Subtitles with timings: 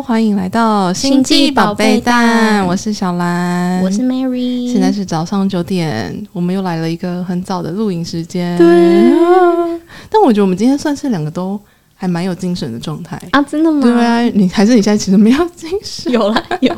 [0.00, 8.56] 欢迎来到星际宝贝蛋，我是小兰，我是 Mary，现在是早上九点，我们又来了一个很早的录影时间。
[8.56, 8.66] 对，
[10.08, 11.60] 但我觉得我们今天算是两个都
[12.00, 13.82] 还蛮有精神的状态啊，真的吗？
[13.82, 16.72] 对啊，你还是你现在其实没有精神，有啦，有，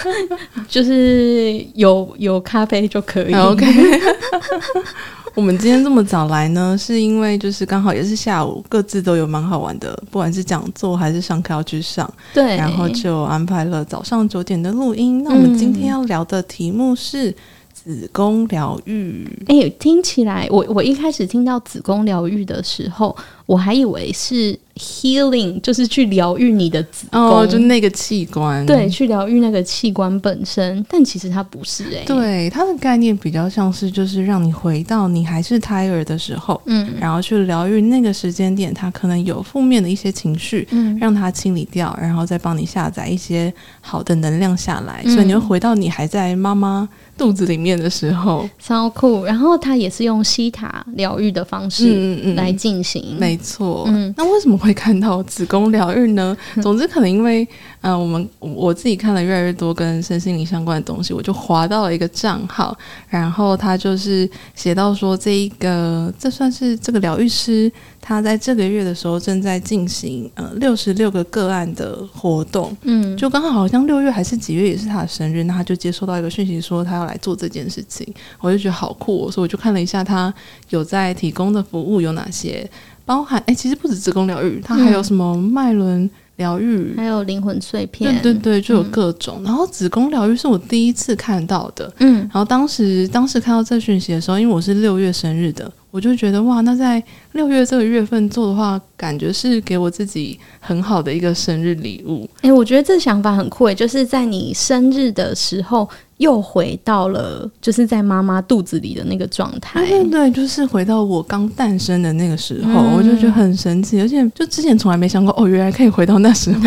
[0.68, 3.32] 就是有有咖啡就可以。
[3.32, 3.66] OK。
[5.34, 15.22] 我们今天这么早来呢，是因为就是刚好也是下午，各自都有蛮好玩的，不管是讲座还是上课要去上，对，然后就安排了早上九点的录音。
[15.22, 17.34] 那我们今天要聊的题目是
[17.82, 19.26] 子宫疗愈。
[19.46, 23.16] 哎、嗯，听起来我我一开始听到子宫疗愈的时候，
[23.46, 24.58] 我还以为是。
[24.80, 30.82] Healing 就是去疗愈你的子宫，哦，就那个器官，对，去疗愈那个器官本身。
[30.88, 43.52] 但其实它不是诶、欸，对，它的概念比较像是就是让你回到你还是胎儿的时候，嗯，然后去疗愈那个时间点，它可能有负面的一些情绪，嗯，让它清理掉，然后再帮你下载一些
[43.82, 46.88] 好的能量下来，嗯、所以你会回到你还在妈妈
[47.20, 49.24] 肚子里面的时候，超酷。
[49.24, 53.84] 然后他也是用西塔疗愈的方式来进行，嗯嗯、没错。
[53.86, 54.70] 嗯，那为什么会？
[54.80, 56.34] 看到子宫疗愈呢？
[56.62, 57.46] 总之，可能因为
[57.82, 62.74] 嗯、呃，我们我自己看了越来越多跟身心灵相关的东西，我就划到了一个账号，
[63.10, 78.06] 然后他就是写到说，这一个这算是这个疗愈师，他在这个月的时候正在进行呃六十六个个案的活动，嗯，就刚好好像六月还是几月也是他的生日，那他就接收到一个讯息说他要来做这件事情，
[78.40, 80.32] 我就觉得好酷哦，所以我就看了一下他
[80.70, 82.68] 有在提供的服务有哪些。
[83.06, 89.38] 包含哎，其实不止子宫疗愈，它还有什么脉轮疗愈，还有灵魂碎片，对对对，就有各种。
[89.40, 97.02] 嗯、然后子宫疗愈是我第一次看到的，嗯，然后当时当时看到这讯息的时候，因为我是六月生日的，我就觉得哇，那在
[97.32, 102.28] 六月这个月份做的话，感觉是给我自己很好的一个生日礼物。
[102.42, 105.88] 哎，我觉得这想法很酷诶，就是在你生日的时候。
[106.20, 116.60] 又回到了就是在妈妈肚子里的那个状态，对对对，就是回到我刚诞生的那个时候，嗯、我就觉得很神奇，而且就之前从来没想过，哦，原来可以回到那时候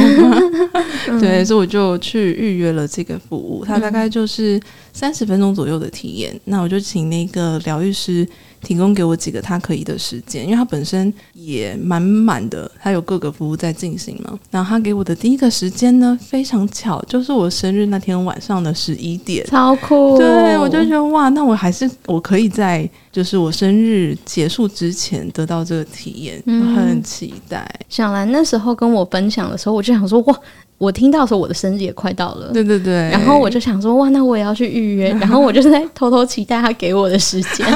[1.21, 4.59] 对，所以我就去预约了这个服务，它大概就是
[4.91, 8.27] 三十分钟左右的体验，那我就请那个疗愈师。
[8.63, 14.39] 提供给我几个他可以的时间，因为他本身也满满的，他有各个服务在进行嘛。
[14.49, 20.17] 然后他给我的第一个时间呢，非常巧，就是我生日那天晚上的十一点，超酷。
[20.17, 27.69] 对，我就觉得哇，那我还是我可以在就是我生日结束之前得到这个体验，嗯、很期待。
[27.89, 30.39] 小兰那时候跟我分享的时候，我就想说哇，
[30.77, 37.67] 我听到说我的生日也快到了，对对对，然后我就想说哇，那我也要去预约， 然后我就是在偷偷期待他给我的时间。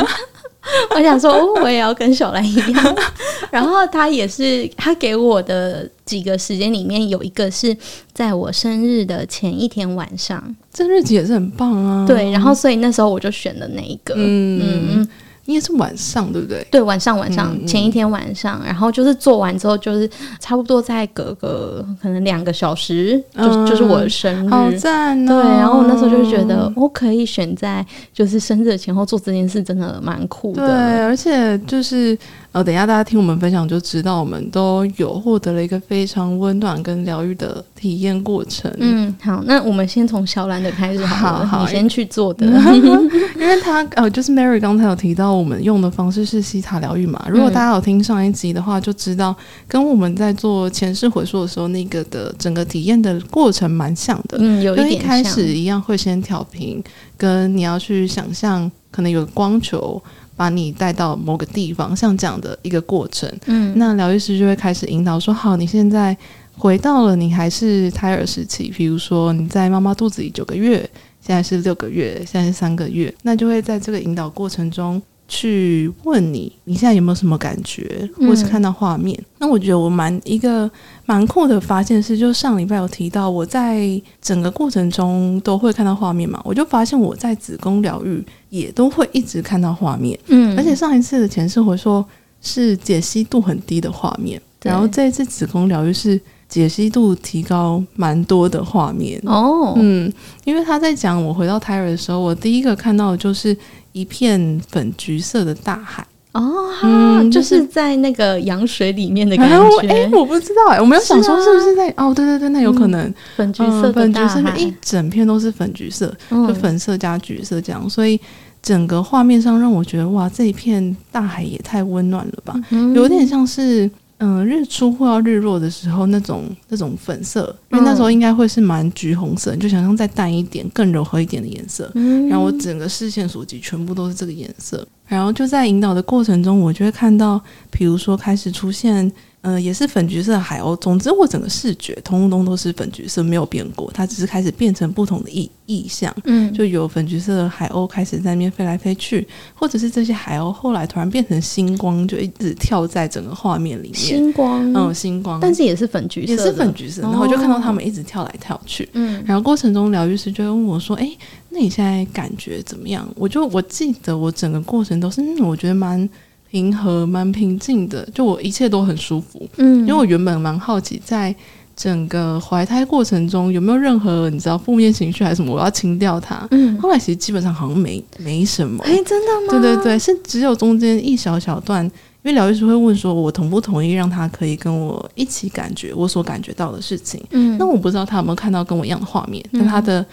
[0.95, 2.97] 我想说，我也要跟小兰一样。
[3.51, 7.75] 然后他也是，他给我的几个时间里面有一个是
[8.13, 12.05] 在我生日的前一天晚上，这日子也是很棒啊。
[12.05, 14.13] 对，然后所以那时候我就选了那一个。
[14.17, 14.87] 嗯嗯。
[14.95, 15.09] 嗯
[15.47, 16.65] 应该是晚上，对不对？
[16.69, 20.07] 对，晚上晚上、嗯、前一天晚上，然后就是做完之后，就是
[20.39, 25.41] 差不多再隔个可能两个小时，嗯、就就是我的生日，好赞哦！
[25.41, 30.67] 对，然后我那时候就觉得，我可以选在就是生日的前后做这件事，真的蛮酷的。
[30.67, 32.17] 对，而且就是。
[32.57, 38.73] 然后等一下，大家听我们分享就知道，我们都有获得了一个非常温暖跟疗愈的体验过程。
[38.79, 42.47] 嗯，好，那我们先从小兰的开始好了，好，好，你先去做的，
[43.39, 47.23] 因为他呃，就是 Mary 刚才有提到，我们用的方式是西塔疗愈嘛。
[47.29, 49.35] 如果大家有听上一集的话，就知道
[49.67, 54.39] 跟我们在做前世回溯的时候，那个的整个体验的过程蛮像的。
[54.41, 56.83] 嗯，有一点一开始一样，会先调频，
[57.15, 60.01] 跟你要去想象，可能有个光球。
[60.37, 66.15] 把你带到某个地方，像这样的一个过程，嗯，那疗愈师就会开始引导说：好，你现在
[66.55, 70.89] 回到了你还是胎儿时期，比如说你在妈妈肚子里九个月，
[71.19, 75.01] 现在是六个月，现在是三个月，那就会在这个引导过程中。
[75.29, 79.13] 去问你，你现在有没有什么感觉，或是看到画面？
[79.19, 80.71] 嗯、那我觉得我蛮一个
[81.07, 92.05] 蛮酷的发现是，就上礼拜有提到，我在整个过程中都会看到画面嘛，我就发现我在子宫疗愈也都会一直看到画面，嗯，而且上一次的前世回说
[92.41, 96.19] 是解析度很低的画面，然后这一次子宫疗愈是
[96.49, 100.13] 解析度提高蛮多的画面哦，嗯，
[100.43, 103.57] 因为他在讲我回到胎儿的时候，我第一个看到的就是。
[103.93, 109.87] 一片粉橘色的大海哦，嗯，就是在那个羊水里面的感觉。
[109.87, 118.19] 哎、欸，我不知道哎、欸，我没有想说是不是在、啊、哦，对对对，那有可能、嗯、粉橘色粉橘色一整片都是粉橘色，就粉色加橘色这样，嗯、所以
[118.61, 123.89] 整个画面上让我觉得哇，这一片大海也太温暖了吧，嗯、有点像是
[124.19, 131.89] 嗯、呃，日出或要日落的时候那种那种粉色，因为那时候应该会是蛮橘红色，你就想象再淡一点、更柔和一点的颜色。
[131.95, 139.11] 嗯，然后我整个视线所及全部都是这个颜色，然后就在引导的过程中，我就会看到，比如说开始出现。
[139.47, 140.75] 呃，也是粉橘色的海鸥。
[140.75, 143.89] 总之，我整个视觉通通都是粉橘色，没有变过。
[143.93, 153.95] 它只是开始变成不同的意意象，嗯，就有粉橘色的海鸥开始在那边飞来飞去，或者是这些海鸥后来突然变成星光，就一直跳在整个画面里面。
[153.95, 157.01] 星光，嗯，星光，但是也是粉橘色，也是粉橘色。
[157.03, 161.09] 然后我就看到他们一直跳来跳去，嗯，然后过程中疗愈师就会问我说：“哎，
[161.47, 166.09] 那你现在感觉怎么样？”我就我记得我整个过程都是，嗯，我觉得蛮。
[166.49, 169.47] 平和蛮平静的，就我一切都很舒服。
[169.57, 171.35] 嗯，因为我原本蛮好奇，在
[171.75, 176.47] 整个怀胎过程中有没有任何你知道负面情绪还是什么，我要清掉它。
[176.51, 178.83] 嗯，后来其实基本上好像没没什么。
[178.83, 179.61] 哎，真的吗？
[179.61, 181.91] 对对对，是只有中间一小小段，因
[182.23, 187.23] 为疗愈师会问说，我同不同意让他可以跟我一起感觉我所感觉到的事情。
[187.29, 190.03] 嗯，那我不知道他有没有看到跟我一样的画面，但他的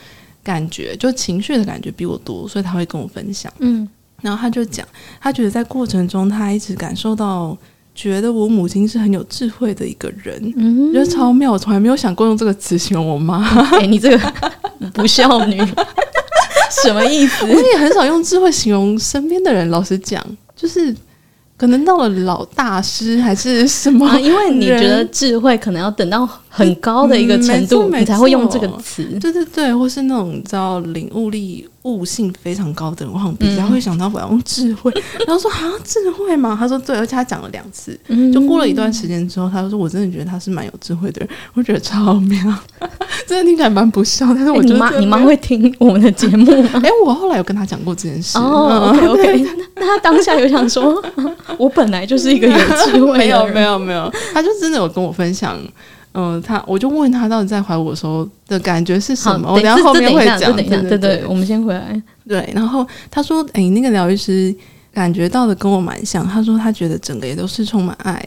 [0.43, 3.51] 感觉就情绪的感觉比我多，所以他会跟我分享。
[3.61, 3.89] 嗯。
[4.25, 4.85] 然后他就讲，
[5.21, 7.57] 他觉得在过程中，他一直感受到，
[7.95, 11.53] 觉得我母亲是很有智慧的一个人，嗯，觉得超妙。
[11.53, 13.45] 我从来没有想过用这个词形容我妈。
[13.77, 14.33] 哎、欸，你这个
[14.95, 15.59] 不孝女，
[16.83, 17.45] 什么意思？
[17.45, 19.69] 我也很少用智慧形容身边的人。
[19.69, 20.25] 老实讲，
[20.57, 20.97] 就是。
[21.57, 24.05] 可能到了老大师还是什么？
[24.05, 29.05] 啊，因为你觉得智慧可能要等到很高的一个程度，你才会用这个词。
[29.21, 34.93] 对对对，或是那种叫领悟力、悟性非常高的人，我好像比较会想到我要用智慧。
[35.27, 36.57] 然后说啊，智慧吗？
[36.57, 37.99] 他说对，而且他讲了两次。
[38.33, 42.39] 就过了一段时间之后，他说我真的觉得他是蛮有智慧的人，我觉得超妙，
[43.27, 44.27] 真的听起来蛮不孝。
[44.27, 46.71] 但是我觉得你妈会听我们的节目吗？
[46.85, 48.39] 哎，我后来有跟他讲过这件事。
[48.39, 51.03] 哦，OK OK，那他当下有想说。
[51.57, 55.57] 我本来就是一个有智慧的人，没有没有没有，他就真的有跟我分享，
[56.15, 59.53] 嗯、呃，他我就问他到底在怀我的时候的感觉是什么？
[59.53, 62.03] 我等下后面会讲，等一下，对对，我们先回来。
[62.27, 64.55] 对，然后他说，哎、欸，那个疗愈师
[64.93, 68.21] 感觉到的跟我蛮像，他说他觉得整个也都是充满爱。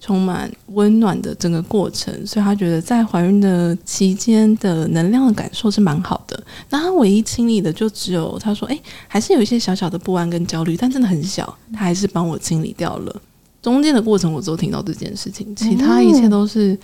[0.00, 6.38] 充满温暖的整个过程，所以他觉得在怀孕的期间的能量的感受是蛮好的。
[6.68, 13.16] 那他唯一清理的就只有他说，哎，还是有一些小小的不安跟焦虑，但真的很小，他还是帮我清理掉了。
[13.62, 16.78] 中间的过程我都听到这件事情，其他一切都是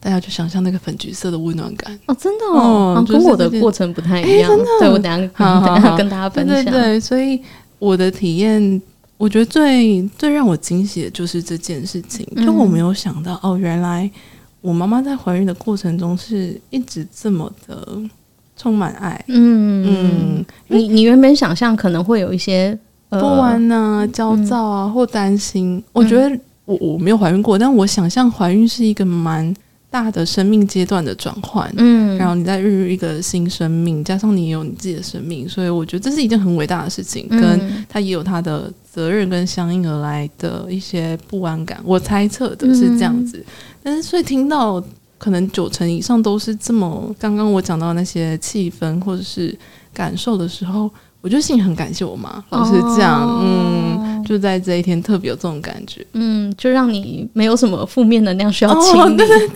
[0.00, 4.50] 大家就想象那个粉橘色的温暖感哦，真的哦，跟我的过程不太一样。
[4.80, 5.18] 对，我等下
[5.66, 6.64] 等下跟大家分享。
[6.72, 7.40] 对所以
[7.78, 8.80] 我的体验。
[9.18, 14.10] 我觉得最最让我惊喜的就是这件事情，就我没有想到、嗯、哦，原来
[14.60, 17.98] 我妈妈在怀孕的过程中是一直这么的
[18.58, 19.24] 充满爱。
[19.28, 22.78] 嗯嗯，你你原本想象可能会有一些、
[23.08, 25.82] 呃、不安啊、焦躁啊、嗯、或担心。
[25.94, 29.56] 我觉得我我没有怀孕过，但我想象怀孕是一个蛮
[29.96, 41.80] 大的生命阶段的转换，嗯，然后你在孕育一个新生命，加上你有你自己的生命，所以我觉得这是一件很伟大的事情，嗯、跟他也有他的责任跟相应而来的一些不安感。
[41.82, 43.44] 我猜测的是这样子，嗯、
[43.82, 44.84] 但是所以听到
[45.16, 49.58] 可能九成以上都是这么刚刚我讲到那些气氛或者是
[49.94, 50.90] 感受的时候。
[51.26, 59.48] 我就心里很感谢我妈，老实讲，哦、嗯，就在这一天特别有这种感觉，嗯，就让你没有什么负面能量需要清理，哦、对对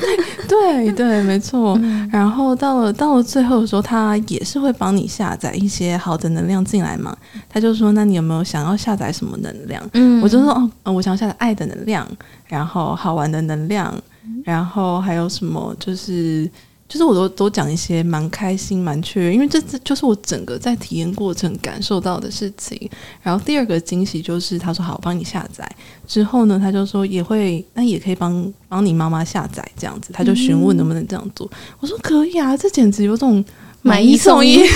[0.49, 1.79] 对对，没错。
[1.81, 7.17] 嗯、然后到了到了最后的时候，他也是会帮你下载一些好的能量进来嘛。
[7.49, 10.51] 他就说：“那你有没有想要下载什么能量？”嗯，我就说
[10.83, 12.05] ：“哦，我想要下载爱的能量，
[12.49, 13.95] 然后好玩的能量，
[14.43, 16.51] 然后还有什么就是。”
[16.91, 22.91] 就是我都都讲一些蛮开心、蛮雀跃，因为这这就是我整个在体验过程感受到的事情。
[23.23, 25.65] 然后第二个惊喜就是他说好，帮你下载
[26.05, 30.13] 之后呢，他就说也会，那也可以帮帮你妈妈下载这样子。
[30.13, 33.45] 他就询问能不能这样做，嗯、我说可以啊，这简直有种
[33.83, 34.59] 买一送一。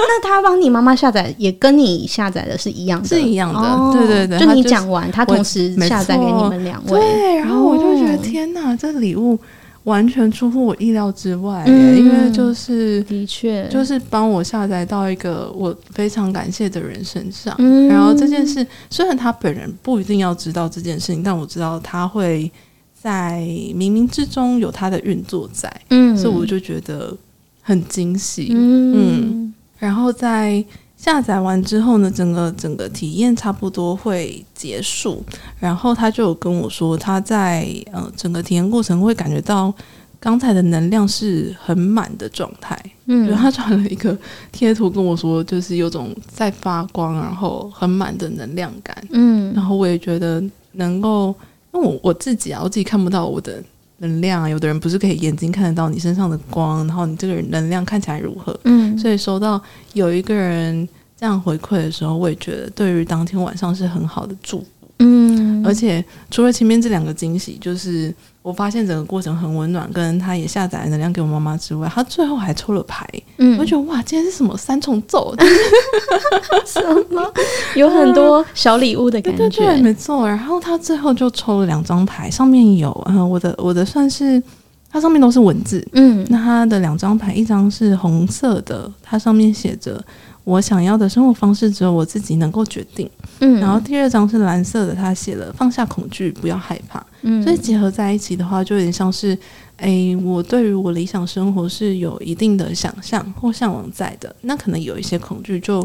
[0.00, 4.38] 那他帮你妈妈下载，也跟你下载的是一样的，是一样的，哦、对对对。
[4.38, 7.36] 就你讲完，他，同时下载给你们两位，对。
[7.36, 9.38] 然后我就觉得、哦、天哪，这礼物。
[9.88, 13.66] 完全出乎我意料之外，嗯、因为就是的确。
[13.68, 22.50] 就是帮我下载到一个我非常感谢的人身上，嗯、然后这件事虽然他本人不一定要知道这件事情，但我知道他会
[22.92, 23.40] 在
[23.74, 27.16] 冥冥之中有他的运作在，嗯，所以我就觉得
[27.62, 30.62] 很惊喜，嗯，嗯，然后在。
[30.98, 35.24] 下载完之后呢，整个整个体验差不多会结束，
[35.60, 39.72] 然后他就有跟我说，他在呃整个体验过程会感觉到
[40.18, 42.76] 刚才的能量是很满的状态，
[43.06, 44.18] 嗯，他传了一个
[44.50, 51.32] 贴图跟我说，就是有种在发光，然后很满的能量感，嗯，然后我也觉得能够
[51.72, 53.62] 因为我我自己啊，我自己看不到我的
[53.98, 54.48] 能量啊。
[54.48, 58.58] 有的人不是可以眼睛看得到你身上的光，然后你这个人能量看起来如何？
[58.64, 59.60] 嗯，所以收到
[59.92, 64.66] 有一个人这样回馈的时候，我也觉得对于当天晚上是很好的祝福。
[64.98, 68.14] 嗯，而且除了前面这两个惊喜，就是。
[68.40, 75.34] 我发现整个过程很温暖，跟他也下载了能量给我妈妈之外，他最后还抽了牌，嗯，我觉得哇，今天是什么三重奏？
[76.64, 77.30] 什么
[77.74, 80.26] 有很多小礼物的感觉，对，对，对，没错。
[80.26, 84.42] 然后他最后就抽了两张牌，上面有，嗯，我的我的算是，
[84.90, 90.02] 它上面都是文字，嗯，那他的两张牌，一张是红色的，它上面写着。
[90.48, 93.06] 我想要的生活方式只有我自己能够决定。
[93.40, 97.04] 嗯，然后第二张是蓝色的，他写了放下恐惧，不要害怕。
[97.20, 99.36] 嗯，所以结合在一起的话，就有点像是，
[99.76, 104.34] 哎，我对于我理想生活是有一定的想象或向往在的。
[104.40, 105.82] 那可能有一些恐惧，就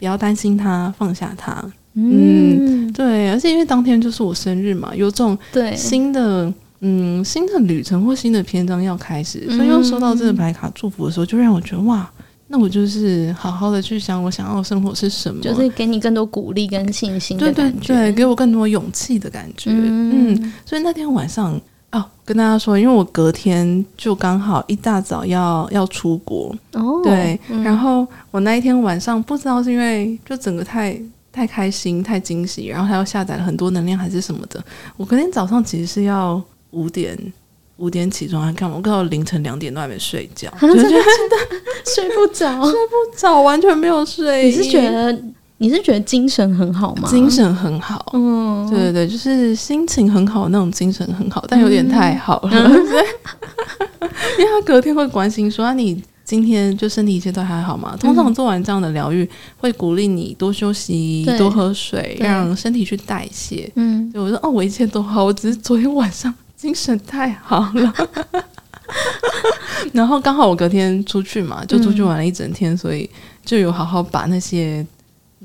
[0.00, 1.64] 不要担心它，放下它。
[1.94, 12.10] 嗯，嗯，对，而且因为当天就是我生日嘛，有种对新的嗯新的旅程或新的篇章要开始，所以又收到这个牌卡祝福的时候，就让我觉得哇。
[12.52, 19.70] 那我就是好好的去想，我想要的生活是什么，就是给你更多鼓励跟信心对对对，给我更多勇气的感觉。
[19.70, 21.58] 嗯，嗯，所以那天晚上
[21.92, 34.60] 哦，跟大家说，因为我隔天就刚好一大早要要出国哦，对，嗯，然后我那一天晚上不知道是因为就整个太太开心、太惊喜，然后还要下载了很多能量还是什么的，
[34.96, 36.42] 我隔天早上其实是要
[36.72, 37.16] 五点。
[37.80, 38.76] 五点起床还干嘛？
[38.76, 41.36] 我到凌晨两点都还没睡觉， 真的真的
[41.94, 44.44] 睡不着，睡不着，完全没有睡。
[44.44, 45.18] 你是觉得
[45.58, 47.08] 你是觉得精神很好吗？
[47.08, 52.50] 精神很好，嗯，对对对，就是心情很好，那种精神很好，但有点太好了。
[52.52, 52.72] 嗯、
[54.38, 63.70] 因为他隔天会关心说：“啊，你今天就身体一切都还好吗？”通常做完这样的疗愈，会鼓励你多休息、多喝水，让身体去代谢。
[63.76, 67.94] 嗯，对我说：“哦，我一切都好，我只是昨天晚上。”精神太好了，
[69.94, 73.08] 然后刚好我隔天出去嘛，就出去玩了一整天，嗯、所以
[73.42, 74.86] 就有好好把那些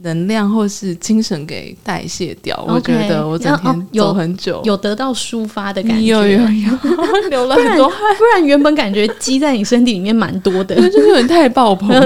[0.01, 2.53] 能量或是精神给代谢掉。
[2.67, 12.05] Okay, 我觉得我整天走很久，有，有得到抒发的感觉，有有有，流了很多汗，不然原本感觉积在你身体里面蛮多的， 就是有点太爆棚 了，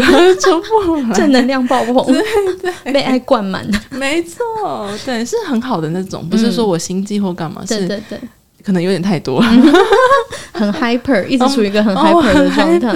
[1.15, 3.67] 正能量爆棚，对对，被爱灌满。
[3.71, 8.19] 了，没错，对，是很好的那种，不是说我心悸或干嘛，是、对对。
[8.63, 9.47] 可能有点太多了，
[10.51, 12.89] 很 hyper，一直处于一个很 hyper 的状态。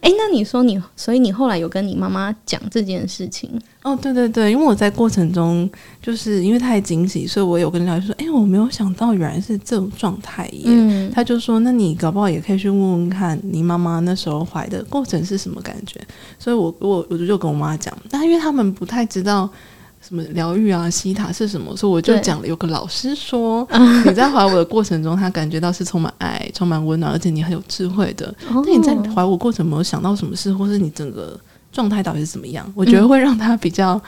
[0.00, 3.50] 哎、欸，那你说你，所以你后来有跟你妈妈讲这件事情？
[3.82, 5.68] 哦，对对对，因为我在过程中
[6.00, 10.62] 就是因为太惊喜，所以我有跟她说，哎、欸，我没有想到原来是这种状态耶。
[10.66, 16.00] 嗯，他就说，那你搞不好也可以去问问看你妈妈那时候怀的过程是什么感觉。
[16.38, 19.50] 所以我我我就跟我妈讲，但因为他们不太知道。
[20.06, 21.74] 什么疗愈啊，西塔是什么？
[21.74, 23.66] 所以我就讲了，有个老师说，
[24.04, 28.34] 你在怀我的过程中，他感觉到是充满爱、充满温暖，而且你很有智慧的。
[28.50, 31.38] 那你在怀我过程没有想到什么事，或是你整个
[31.72, 32.70] 状态到底是怎么样？
[32.74, 33.98] 我觉得会让他比较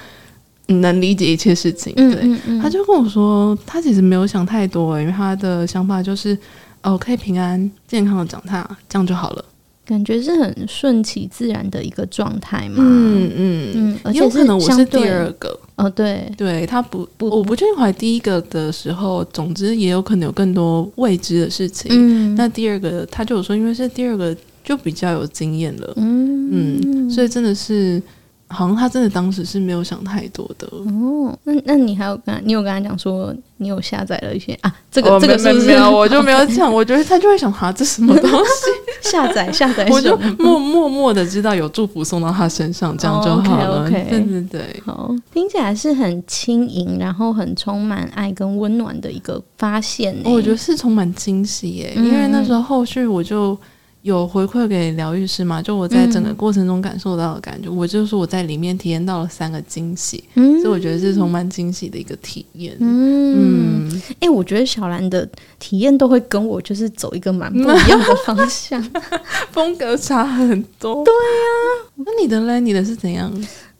[0.66, 1.94] 能理解一切事情。
[1.94, 6.36] 对，他就跟我说，他其实没有想太多，因为他的想法就是，
[6.82, 9.44] 哦，可以平安健康的长大，这样就好了。
[9.86, 13.72] 感觉是很顺其自然的一个状态嘛，嗯嗯。
[13.74, 15.58] 嗯，而且有可能我是第二个。
[15.76, 16.30] 哦，对。
[16.36, 17.54] 对，他不不，我不。
[17.54, 21.90] 确定怀第一个的时候，总之也有可能有更多未知的事情。
[21.90, 26.50] 嗯，那第二个他就有说，因为是第二个就比较有经验了，嗯。
[26.50, 28.02] 嗯，所以真的是。
[28.48, 31.36] 好像他真的当时是没有想太多的哦。
[31.44, 34.72] 那那你还有跟他，你有跟他讲说你有下载了一些啊？
[34.90, 35.66] 这个、哦、这个是不是？
[35.66, 36.72] 没有， 我就没有讲。
[36.72, 39.10] 我觉得他就会想，哈，这什么东西？
[39.10, 43.82] 下载下载，我就默默默的知道有祝福送到他身上，这样就好了。
[43.82, 50.16] 哦、okay, okay 对对对，好，听起来是很轻盈，然后很充满爱跟温暖的一个发现。
[50.24, 53.58] 我觉得是充满惊喜耶，因为那时候后续我就。
[54.06, 55.60] 有回馈给疗愈师吗？
[55.60, 62.76] 就我在整个过程中感受到的感觉，嗯、我就是我在里面体验到了三个惊喜，嗯、所以我觉得是充满惊喜的一个体验。
[62.78, 68.80] 嗯，哎、嗯欸，我觉得小兰的体验都会跟我就是走一个蛮不一样的 方向，
[69.50, 71.04] 风格差很多。
[71.04, 72.60] 对呀、啊，那你的嘞？
[72.60, 73.28] 你的是怎样？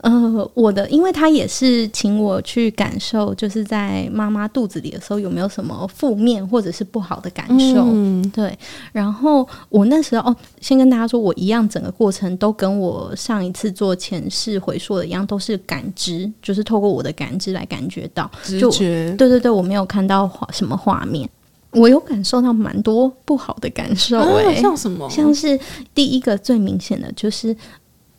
[0.01, 7.81] 呃，我的，因为他也是请我去感受，就是在妈妈肚子里的时候有没有什么负面或者是不好的感受。
[7.83, 8.55] 嗯，对。
[8.91, 19.11] 然后我那时候哦，先跟大家说，我一样，整个过程都跟我上一次做前世回溯的一样，都是感知，就是透过我的感知来感觉到直觉。
[19.17, 21.27] 对对对，我没有看到画什么画面，
[21.71, 24.19] 我有感受到蛮多不好的感受。
[24.19, 25.09] 哎、啊，像什么？
[25.09, 25.59] 像是
[25.95, 27.57] 第一个最明显的就是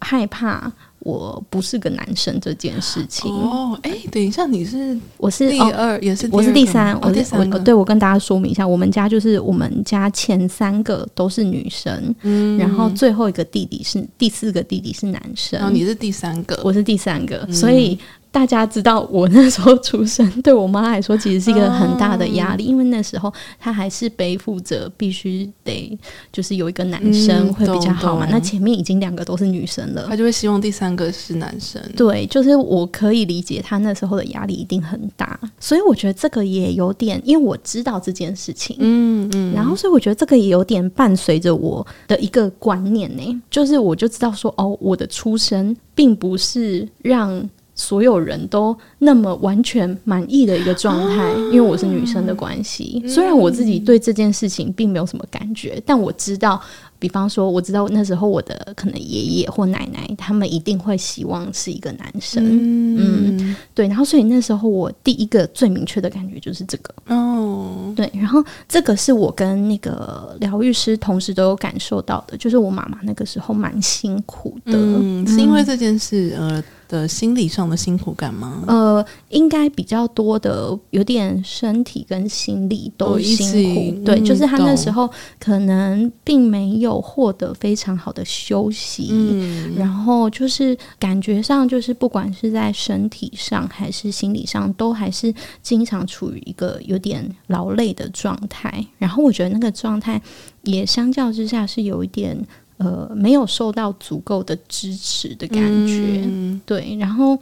[0.01, 0.73] 害怕。
[1.01, 3.31] 我不是个男生这件事情。
[3.31, 17.99] 哦，哎，等一下，你是我是第二，哦、也是我是第三，哦、我第三，我对我跟大家说明一下，我们家就是我们家前三个都是女生，嗯，然后最后一个弟弟是第四个弟弟是男生，然后你是第三个，我是第三个，嗯、所以。
[18.39, 25.99] 大家知道我那时候出生，对我妈来说其实是一个很大的压力，哦、因为那时候她还是背负着必须得
[26.31, 28.25] 就是有一个男生会比较好嘛。
[28.27, 31.83] 嗯、那前面已经两个都是女生了，她就会希望第三个是男生。
[31.97, 47.51] 对，就是我可以理解她那时候的压力一定很大，所以我觉得这个也有点，因为我知道这件事情，嗯嗯，然后所以我觉得这个也有点伴随着我的一个观念呢，就是我就知道说哦，我的出生并不是让。
[47.79, 53.01] 所有人都那么完全满意的一个状态，啊、因为我是女生的关系。
[53.03, 56.61] 嗯、虽然我自己对这件事情并没有什么感觉，但我知道。
[57.01, 62.45] 比方说，我知道那时候我的可能爷爷或奶奶，他们一定会希望是一个男生。
[62.45, 63.87] 嗯，嗯，对。
[63.87, 66.93] 然后，所以那时候我第一个最明确的感觉就是这个。
[67.07, 68.11] 哦，对。
[68.15, 74.73] 然后，这个是我跟那个疗愈师同时都有感受到的，就是我妈妈那个时候蛮辛苦的。
[74.75, 78.65] 嗯，是因为这件事呃的心理上的辛苦感吗？
[78.69, 83.81] 呃，应该比较多的，有点身体跟心理都辛苦。
[83.81, 86.99] 哦、对，就是他那时候可能并没有。
[87.09, 98.85] 获得非常好的休息，嗯，然后就是感觉上，就是不管是在身体上还是心理上，都还是经常处于一个有点劳累的状态。
[98.99, 100.21] 然后我觉得那个状态
[100.65, 102.37] 也相较之下是有一点
[102.79, 106.97] 呃没有受到足够的支持的感觉，嗯，对。
[106.99, 107.39] 然后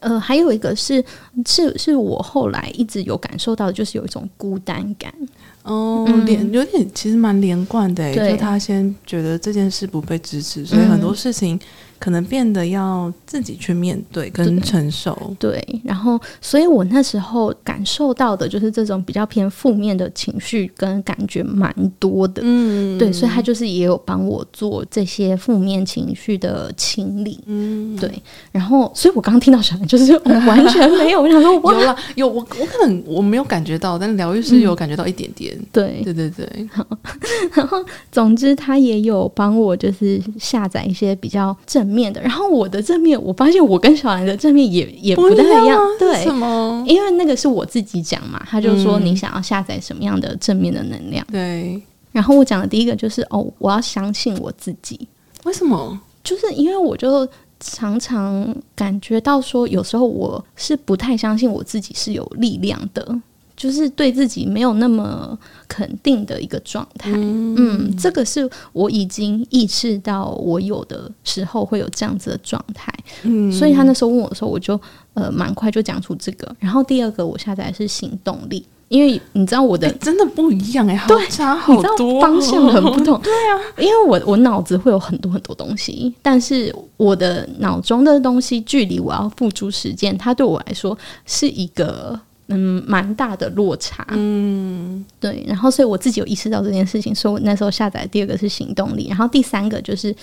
[0.00, 1.02] 呃还有一个是
[1.46, 5.14] 是是我后来一直有感受到的，就是有一种孤单感。
[5.62, 11.58] 哦，连有点其实蛮连贯的，对就他先觉得这件事不被支持，所以很多事情。
[11.98, 28.10] 可能变得要自己去面对跟承受，对，对，然后，所以我那时候感受到的就是这种比较偏负面的情绪跟感觉蛮多的，嗯，对，所以他就是也有帮我做这些负面情绪的清理，嗯，对，
[28.52, 36.86] 然后，所以我刚刚听到什么就是我完全没有，我想说 有了，有我我可能我没有感觉到，但疗愈师有感觉到一点点，嗯、对，对对对，好，
[37.52, 41.87] 然后总之他也有帮我就是下载一些比较正。
[41.88, 46.84] 面的，然后我的正面，我发现我跟小兰的正面也也不太一样，对，什么？
[46.86, 51.80] 因为那个是我自己讲嘛，他就说你想要下载什么样的正面的能量，对。
[52.12, 55.06] 然后我讲的第一个就是哦，我要相信我自己。
[55.44, 56.00] 为什么？
[56.24, 57.26] 就是因为我就
[57.60, 63.20] 常常感觉到说，有时候我是不太相信我自己是有力量的。
[63.58, 72.94] 就是对自己没有那么肯定的一个状态，嗯，嗯，这个是我已经意识到我有的时候会有这样子的状态，
[73.24, 74.80] 嗯，所以他那时候问我的时候，我就
[75.14, 76.54] 呃蛮快就讲出这个。
[76.60, 92.18] 然后第二个我下载的是行动力，因为你知道我的、欸、真的不一样哎、欸，对，差好多，方向很不同， 对啊，因为我我脑子会有很多很多东西，但是我的脑中的东西距离我要付出实践，它对我来说是一个。
[92.48, 94.06] 嗯，蛮大的落差。
[94.10, 95.44] 嗯，对。
[95.46, 100.14] 然后，所以我自己有意识到这件事情，所以我那时候下载第二个是行动力，然后第三个就是，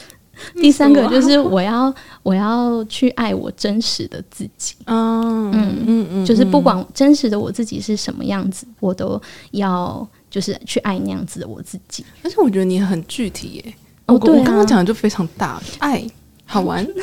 [0.55, 4.75] 第三个就是我要我要去爱我真实的自己。
[4.85, 12.03] 嗯嗯嗯嗯，就是不管真实的我自己是什么样子，我都要就是去爱那样子的我自己。
[12.23, 13.73] 而且我觉得你很具体耶。
[14.07, 16.03] 哦，对啊，我刚刚讲的就非常大，爱。
[16.47, 16.93] 好玩，对，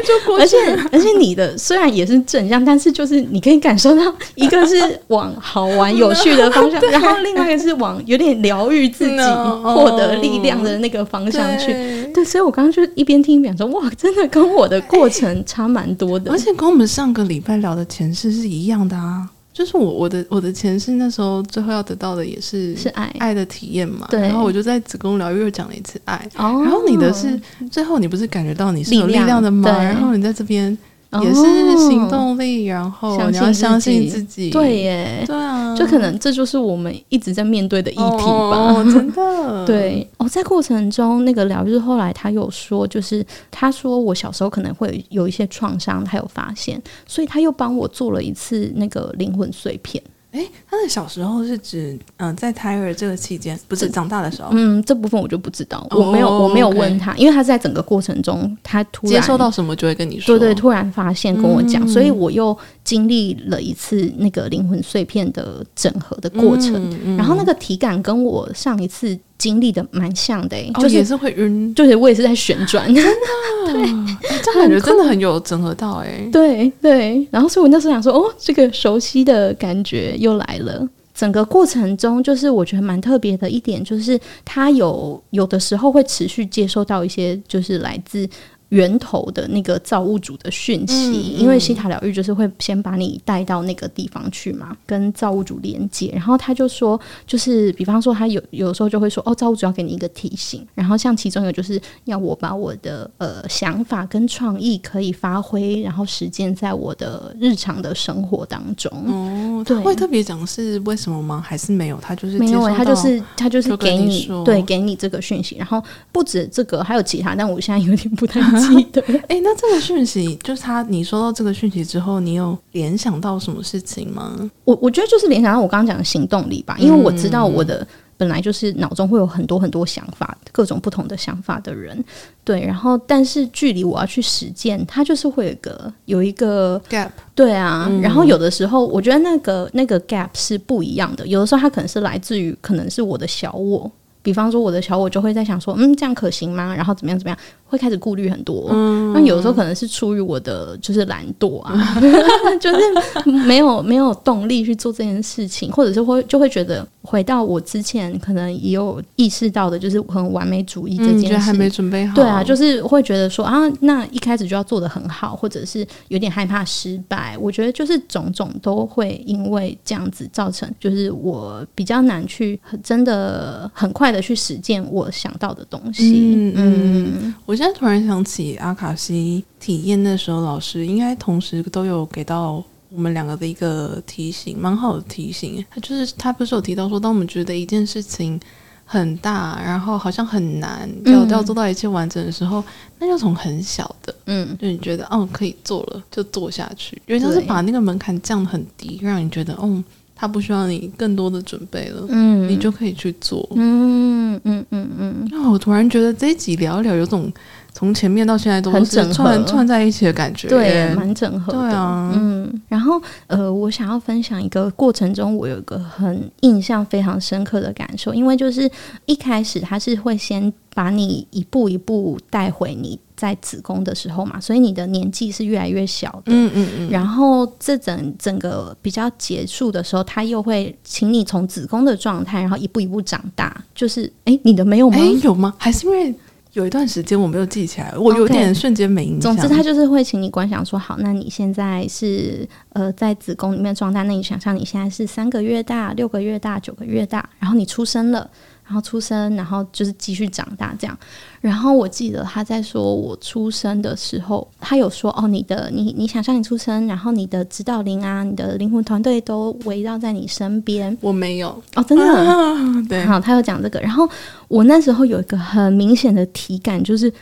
[0.40, 0.56] 而且
[0.90, 4.02] 而且你的虽然也是正向，但是就是你可以感受到，
[4.34, 4.76] 一个是
[5.08, 9.16] 往好玩有趣的方向， 然后另外一个是往有点疗愈自己、
[9.62, 11.72] 获得力量的那个方向去。
[12.14, 19.28] 对，所以我刚刚就一边听一边说，哇，真的跟我的过程差蛮多的，而且跟我们上个礼拜聊的前世是一样的啊。
[19.54, 24.20] 就是我我的我的前世那时候最后要得到的也是是爱爱的体验嘛，对。
[24.20, 26.60] 然后我就在子宫疗愈又讲了一次爱，哦。
[26.62, 27.40] 然后你的是
[27.70, 29.70] 最后你不是感觉到你是有力量的吗？
[29.70, 30.76] 然后你在这边。
[31.22, 50.02] 也是行动力，然后你要相信自己，对耶，对啊，就可能这就是我们一直在面对的议题吧，哦、真的， 对哦，在过程中那个疗愈后来他有说，就是他说我小时候可能会有一些创伤，他有发现，所以他又帮我做了一次那个灵魂碎片。
[50.34, 54.48] 哎，他的小时候是指嗯、呃，在胎儿这个期间，不是长大的时候。
[54.52, 60.36] 嗯，这部分我就不知道，我没有，我没有问他，因为他在整个过程中，他突然接收到什么就会跟你说。
[60.36, 69.16] 对对，突然发现跟我讲，嗯、所以我又经历了一次那个灵魂碎片的整合的过程，嗯嗯、然后那个体感跟我上一次。
[69.38, 77.28] 经历的蛮像的、欸，哦、就是也是会晕，就是我也是在旋转，真的， 这感觉真的很有整合到、欸，哎，对对。
[77.30, 80.88] 然后所以我那时候想说，哦，这个熟悉的感觉又来了。
[81.14, 88.28] 整个过程中，就是我觉得蛮特别的一点，就是他有有的时候会持续接收到一些，就是来自。
[88.70, 96.10] 源头的那个造物主的讯息，嗯嗯、因为西塔疗愈就是会先把你带到那个地方去嘛，跟造物主连接。
[96.12, 100.66] 然后他就说，就是比方说他有有时候就会说，哦，造物主要给你一个提醒。
[100.74, 108.90] 然后像其中有就是要我把我的呃想法跟创意可以发挥，然后实践在我的日常的生活当中。
[109.06, 111.40] 哦，对，他会特别讲是为什么吗？
[111.46, 111.98] 还是没有？
[112.00, 115.56] 他就是没有，他就是他就是给你，你对，给你这个讯息。
[115.56, 118.53] 然后不止这个，还有其他，但我现在有点不太。
[118.60, 119.02] 记得。
[119.28, 124.50] 哎， 那这个讯息就是他，你收到这个讯息之后，你有联想到什么事情吗？
[124.64, 127.86] 我我觉得就是联想到我刚刚讲的行动力吧，因为我知道我的
[128.16, 132.02] 本来就是脑中会有很多很多想法，各种不同的想法的人，
[132.44, 143.90] 对，然后但是距离我要去实践，它就是会有一个有一个 gap，对啊，然后有的时候我觉得那个那个 gap 是不一样的，有的时候它可能是来自于可能是我的小我。
[144.24, 146.74] 比方说，我的小我就会在想说，嗯，这样可行吗？
[146.74, 148.70] 然后怎么样怎么样，会开始顾虑很多。
[148.72, 151.74] 嗯，那有时候可能是出于我的就是懒惰啊，
[152.58, 162.14] 就是没有没有动力去做这件事情，或者是会就会觉得回到我之前可能也有意识到的，就是很完美主义这件事，嗯、还没准备好。
[162.14, 167.36] 对啊，就是会觉得说啊，那一开始就要做的很好，或者是有点害怕失败。
[167.38, 174.14] 我觉得就是种种都会因为这样子造成，就是我比较难去真的很快。
[174.14, 176.12] 的去实践我想到的东西。
[176.36, 182.62] 嗯嗯，嗯，我现在突然想起阿卡西体验的时候，老师应该同时都有给到
[182.94, 185.64] 我们两个的一个提醒，蛮好的提醒。
[185.70, 188.38] 他就是他不是有提到说，当我们觉得一件事情
[188.84, 192.64] 很大，然后好像很难要要做到一切完整的时候，嗯、
[193.00, 199.82] 那就从很小的，嗯，就你觉得哦可以做了，就做下去，因为就是把那个门槛降得很低，让你觉得哦。
[200.16, 205.28] 他不需要你更多的准备了，嗯，你就可以去做，嗯嗯嗯嗯。
[205.28, 207.30] 那、嗯、我突然觉得这一集聊一聊，有种
[207.74, 212.62] 从前面到现在都是串串在一起的感觉，对，蛮整合的，对啊，嗯。
[212.68, 218.70] 然后呃，我想要分享一个过程中，我有一个很印象非常深刻的感受，因为就是
[219.06, 222.98] 一开始他是会先把你一步一步带回你。
[223.16, 226.32] 在子宫的时候嘛，所以你的年纪是越来越小的。
[226.32, 226.90] 嗯嗯嗯。
[226.90, 233.56] 然后这整整个比较结束的时候，他又会请你从子宫的状态，然后一步一步长大。
[233.72, 234.98] 就是，哎，你的没有吗？
[235.22, 235.54] 有吗？
[235.56, 236.12] 还是因为
[236.54, 239.36] 有一段时间我没有记起来，我有点瞬间没印象。
[239.36, 248.30] 总之，他就是会请你观想说，好，那你现在是呃在子宫里面状态，那你想象你现在是三个月大、六个月大、九个月大，然后你出生了。
[248.64, 250.98] 然后出生，然后就是继续长大这样。
[251.40, 260.96] 然后我记得他在说我出生的时候，他有说哦，你的你你想象你出生，然后你的指导灵啊，你的灵魂团队都围绕在你身边。
[261.00, 262.54] 我没有哦，真的、啊、
[262.88, 263.04] 对。
[263.04, 263.78] 好，他有讲这个。
[263.80, 264.08] 然后
[264.48, 267.12] 我那时候有一个很明显的体感，就是。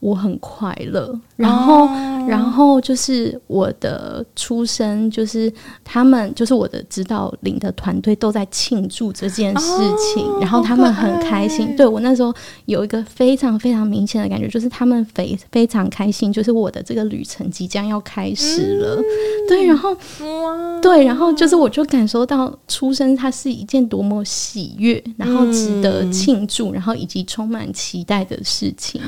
[0.00, 1.90] 我很快乐，然后，oh.
[2.28, 5.50] 然后就是我的出生，就是
[5.84, 11.76] 他们，就是我的指导领的团队都在庆祝这件事情，oh, 然后他们很开心。
[11.76, 12.34] 对，我那时候
[12.66, 18.96] 有一个非常非常明显的感觉，就是他们非非常开心，就是我的这个旅程即将要开始了。
[18.96, 19.48] Mm.
[19.48, 19.96] 对，然后.
[20.82, 26.74] 对，然后就是我就感受到出生它是一件多么喜悦，然后值得庆祝，mm.
[26.74, 29.00] 然后以及充满期待的事情。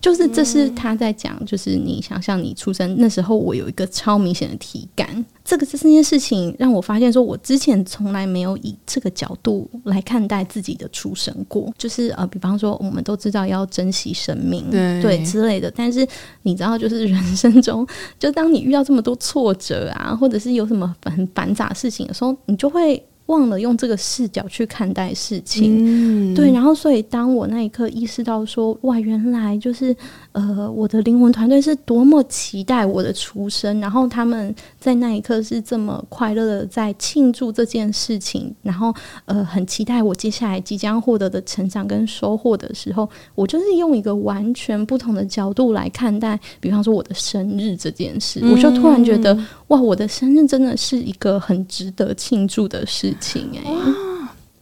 [0.00, 5.24] 就是这是他在讲，就是你想象你出生那时候，我有一个超明显的体感。
[5.44, 11.72] 这个这件事情让我发现，说我之前从来没有以这个角度来看待自己的出生过。
[11.78, 15.70] 就是呃，比方说我们都知道要珍惜生命，对，对之类的。
[15.74, 16.06] 但是
[16.42, 17.86] 你知道，就是 人生中，
[18.18, 23.02] 就当你遇到这么多挫折啊，或者是有什么很繁杂事情的时候，你就会。
[23.28, 29.94] 忘了用这个视角去看待事情，嗯、对，然后所以当我那一刻意识到说，哇，原来就是
[30.38, 53.08] 呃，我的灵魂团队是多么期待我的出生，然后他们在那一刻是这么快乐的在庆祝这件事情，然后呃，很期待我接下来即将获得的成长跟收获的时候，我就是用一个完全不同的角度来看待，比方说我的生日这件事，嗯、我就突然觉得，哇，我的生日真的是一个很值得庆祝的事。
[53.18, 53.76] 情哎、欸，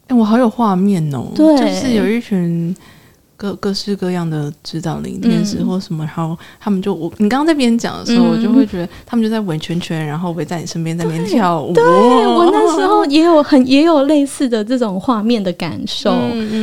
[0.07, 1.27] 哎，我好有画面哦！
[1.35, 2.75] 对，就是有一群
[3.37, 11.73] 各各式各样的指导灵天使或什么，然后他们就我你刚刚在边讲的时候，我就会觉得他们就在围圈圈，然后围在你身边在那边跳舞。
[11.73, 16.11] 对，我那时候 也有很也有类似的这种画面的感受。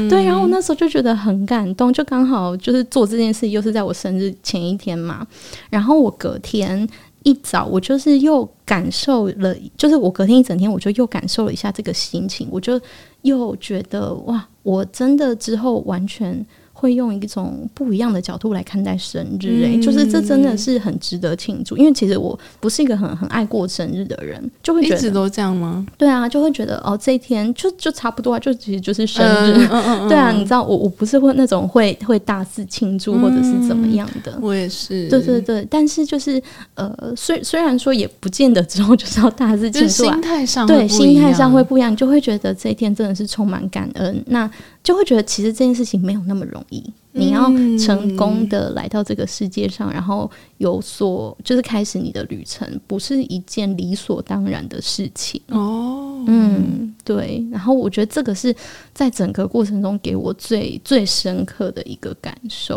[0.09, 5.25] 对，然后我那时候就觉得很感动，就刚好就是做这件事又是在我生日前一天嘛，
[5.69, 6.87] 然后我隔天。
[7.25, 12.77] 一早我就是又感受了，就是我隔天一整天我就又感受了一下这个心情，我就
[13.21, 16.45] 又觉得哇，我真的之后完全。
[16.83, 21.77] 会用一种不一样的角度来看待生日，哎、嗯，就是这真的是很值得庆祝。
[21.77, 25.85] 因为其实我不是一个很很爱过生日的人，就会一直都这样吗？
[25.97, 29.65] 对啊，就会觉得哦，这一天就就差不多啊，就其实就是生日。
[29.71, 34.37] 嗯嗯、对啊，你知道我我不是会那种会会大肆庆祝或者是怎么样的。
[34.41, 35.07] 我也是。
[35.07, 36.41] 对对对，但是就是
[36.75, 44.21] 呃，虽虽然说也不见得之后就是要大肆庆祝，心态上对心态上会不一样，就会觉得这一天真的是充满感恩。
[44.27, 44.49] 那
[44.83, 46.83] 就会觉得其实这件事情没有那么容易。
[47.13, 47.45] 你要
[47.77, 56.23] 成功的来到这个世界上，嗯、然后有所就是开始你的旅程，不是一件理所当然的事情哦。
[56.27, 57.45] 嗯，对。
[57.51, 58.53] 然后我觉得这个是
[58.93, 62.75] 在整个过程中给我最最深刻的一个感受。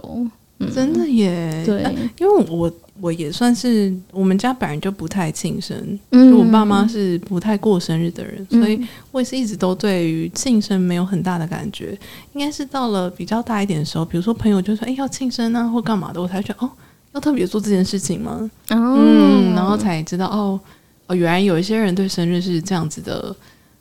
[0.58, 1.82] 嗯、真的耶，对，
[2.18, 2.70] 因为我。
[3.00, 5.76] 我也算是我们家本来就不太庆生，
[6.10, 8.80] 嗯，就我爸妈是不太过生日的人，嗯，所以
[9.12, 11.98] 我也是一直都对于庆生没有很大的感觉。
[12.32, 16.70] 应该是到了比较大一点的时候，比如说朋友就说：“哎，要庆生啊，或干嘛的”，我才觉得哦，
[17.12, 18.50] 要特别做这件事情吗？
[18.70, 20.58] 哦，嗯，然后才知道哦
[21.06, 23.34] 哦，原来有一些人对生日是这样子的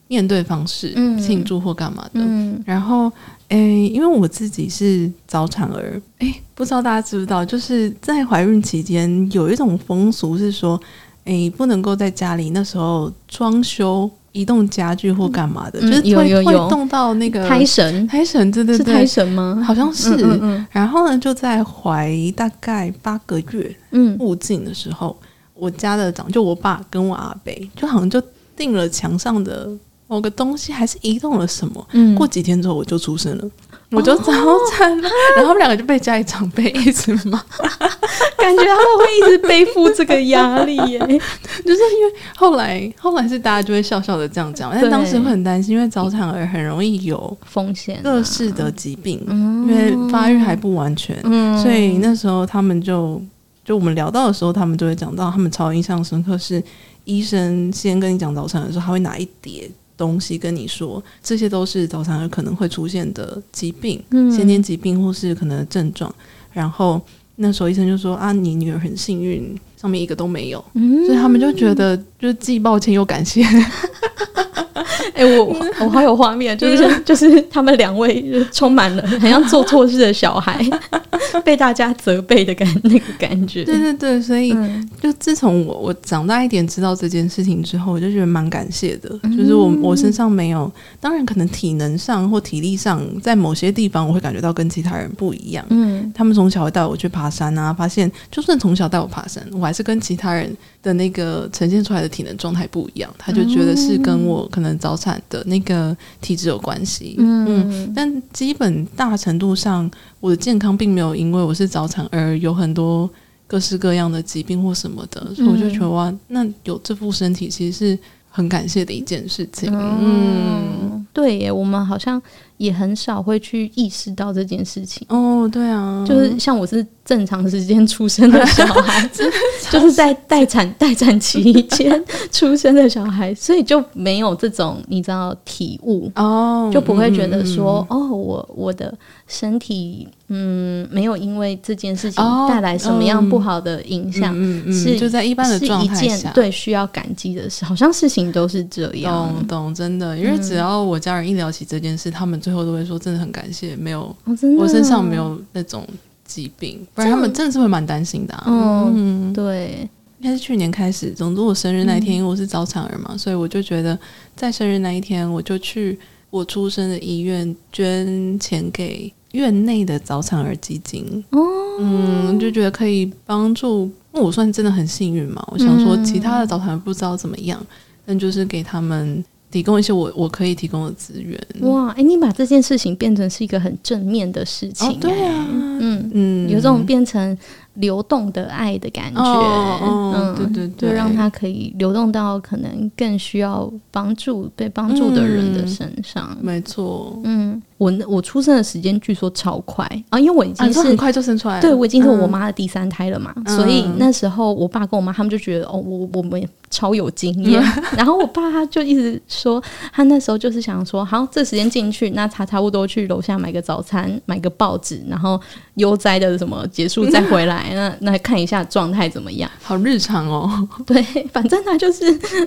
[0.07, 3.11] 面对方式，嗯，庆祝或干嘛的，嗯，然后。
[3.49, 10.79] 诶，因为我自己是早产儿，诶，不知道大家知不知道，就是在怀孕期间有一种风俗是说，
[11.25, 19.63] 诶，不能够在家里那时候装修、移动家具或干嘛的，嗯、就是会会动到那个胎神，胎神，对对对，是胎神吗？
[19.65, 20.15] 好像是。
[20.15, 28.19] 嗯嗯嗯，然后呢，就在怀大概八个月嗯附近的时候，嗯、我家的长就我爸跟我阿伯，就好像就
[28.55, 29.69] 定了墙上的。
[30.07, 31.87] 某个东西还是移动了什么？
[31.93, 33.51] 嗯，过几天之后我就出生了，哦、
[33.91, 34.31] 我就早
[34.71, 37.41] 产了，然后他们两个就被家里长辈一直骂，
[38.37, 40.99] 感觉他们会一直背负这个压力耶。
[41.65, 53.19] 就是因为后来后来是大家就会笑笑的这样讲，但当时会很担心，因为早产儿很容易有风险，各式的疾病，因为发育还不完全，嗯、所以那时候他们就
[53.63, 56.63] 就我们聊到的时候，他们就会讲到，他们超印象深刻是
[57.05, 59.67] 医生先跟你讲早产的时候，他会拿一叠。
[59.97, 66.13] 东西跟你说，这些都是早产儿可能会出现的疾病，嗯、先天疾病或是可能的症状。
[66.51, 67.01] 然后
[67.37, 70.63] 那时候医生就说：“啊，你女儿很幸运，上面一个都没有。
[70.73, 73.43] 嗯”所以他们就觉得，就是既抱歉又感谢。
[75.13, 80.59] 哎、欸，我我好有画面，就是就是他们两位就充满了很像做错事的小孩，
[81.45, 83.63] 被大家责备的感那个感觉。
[83.63, 84.53] 对对对，所以
[85.01, 89.09] 就自从我我长大一点知道这件事情之后，我就觉得蛮感谢的。
[89.37, 95.65] 就是我我身上没有，当然可能体能上或体力上，在某些地方我会感觉到跟其他人不一样。
[95.69, 100.55] 嗯，他们从小会带我去爬山啊，发现就算从小带我爬山，我还是跟其他人
[100.85, 103.11] 的那个呈现出来的体能状态不一样。
[103.17, 113.09] 他就觉得是跟我可能早产的那个体质有关系，嗯，嗯，但基本大程度上，我的健康并没有因为我是早产而有很多
[113.47, 119.69] 各式各样的疾病或什么的，嗯、所以我就觉得哇，那有这副身体其实是很感谢的一件事情。
[119.73, 122.21] 嗯，嗯对耶，我们好像
[122.57, 125.05] 也很少会去意识到这件事情。
[125.09, 126.85] 哦，对啊，就是像我是。
[127.05, 129.07] 正常时间出生的小孩，
[129.69, 138.91] 就是在待产待产期间出生的小孩，所以就没有这种你知道体悟哦，就不会觉得说哦，我我的
[139.27, 154.15] 身体嗯没有因为这件事情带来什么样不好的影响，嗯是就在一般的状态下，对需要感激的事，好像事情都是这样，懂懂真的，因为只要我家人一聊起这件事，他们最后都会说真的很感谢，没有
[154.57, 155.87] 我身上没有那种。
[156.27, 158.45] 疾病，不然他们真的是会蛮担心的、啊。
[158.47, 159.87] 嗯，对，
[160.19, 161.11] 应该是去年开始。
[161.11, 163.97] 总之，我生日那一天，因为我是早产儿嘛，嗯、所以我就觉得
[164.35, 165.99] 在生日那一天，我就去
[166.31, 171.23] 我出生的医院捐钱给院内的早产儿基金。
[171.29, 171.39] 哦，
[171.79, 175.45] 嗯，就觉得可以帮助，那我算真的很幸运嘛。
[175.51, 177.63] 我想说，其他的早产儿不知道怎么样，
[178.05, 179.23] 但就是给他们。
[179.51, 181.39] 提供一些我我可以提供的资源。
[181.61, 184.89] 哇，哎、欸，你把这件事情变成是一个很正面的事情。
[184.89, 185.47] 哦，对啊，
[185.79, 187.37] 嗯嗯，有这种变成
[187.75, 196.29] 流动的爱的感觉，哦哦、嗯，对对对，就让它可以流动到可能更需要帮助、被帮助的人的身上。
[196.31, 199.85] 嗯、没错，嗯，我我出生的时间据说超快。
[200.09, 207.63] 啊，因为我已经是、啊、很快就生出来了，对，我已经是我妈的第三胎了嘛，嗯、所以那时候我爸跟我妈他们就觉得哦，我我们超有经验。
[207.63, 215.39] 嗯、 然后我爸他就一直说，他那时候就是想说，好，这时间进去，那他差不多去楼下买个早餐，买个报纸，然后
[215.75, 217.71] 悠哉的什么结束再回来。
[217.73, 219.49] 那那看一下状态怎么样？
[219.63, 220.67] 好日常哦。
[220.85, 222.03] 对， 反正他就是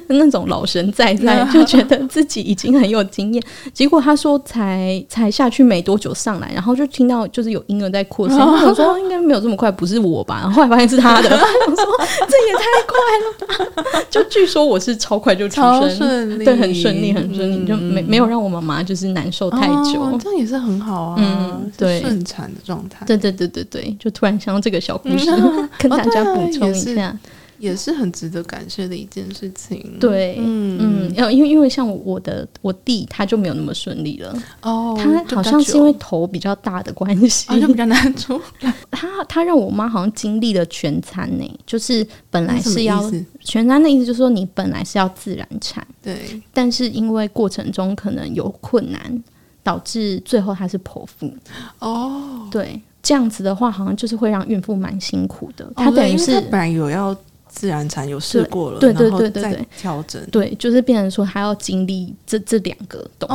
[0.08, 3.42] 那种老神在在，就觉得自己已经很有经验。
[3.72, 8.38] 结果他说才才下去没多久上来，然后就听到就是有婴儿在哭声。
[8.38, 10.40] 我说应该没有这么快，不是我吧？
[10.42, 11.28] 然后后来发现是他的。
[11.30, 11.84] 我说
[12.28, 14.02] 这也太快了吧！
[14.10, 20.00] 就据说我是超快就出生，对，很顺利，很顺利，嗯、就没没有让我妈妈就是难受太久。
[20.00, 21.16] 哦、这样也是很好啊。
[21.18, 23.04] 嗯，对，顺产的状态。
[23.06, 25.30] 对对对对对，就突然想到这个小故事。
[25.78, 27.18] 跟大家补充一下，哦，
[27.58, 29.96] 也是很值得感谢的一件事情。
[30.00, 38.40] 对，嗯嗯，要因为因为像我的我弟他就没有那么顺利了哦，他好像是因为头比较大的关系，啊，就比较难出。
[38.90, 43.02] 他他让我妈好像经历了全餐呢，就是本来是要
[43.40, 49.22] 全餐的意思，就是说你本来是要自然产，对，但是因为过程中可能有困难，
[49.62, 51.32] 导致最后他是剖腹。
[51.80, 52.80] 哦，对。
[53.00, 55.72] 这样子的话，好像就是会让孕妇蛮辛苦的。
[55.76, 57.16] 她等于是她本来有要
[57.48, 63.28] 自然产，有试过了，对对对对对，调整，对，就是变成说他要经历这这两个东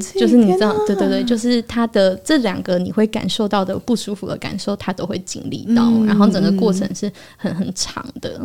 [0.00, 8.40] 西，就是你知道，对对对，就是他的这两个你会感受到的不舒服的感受，他都会经历到，然后整个过程是很很长的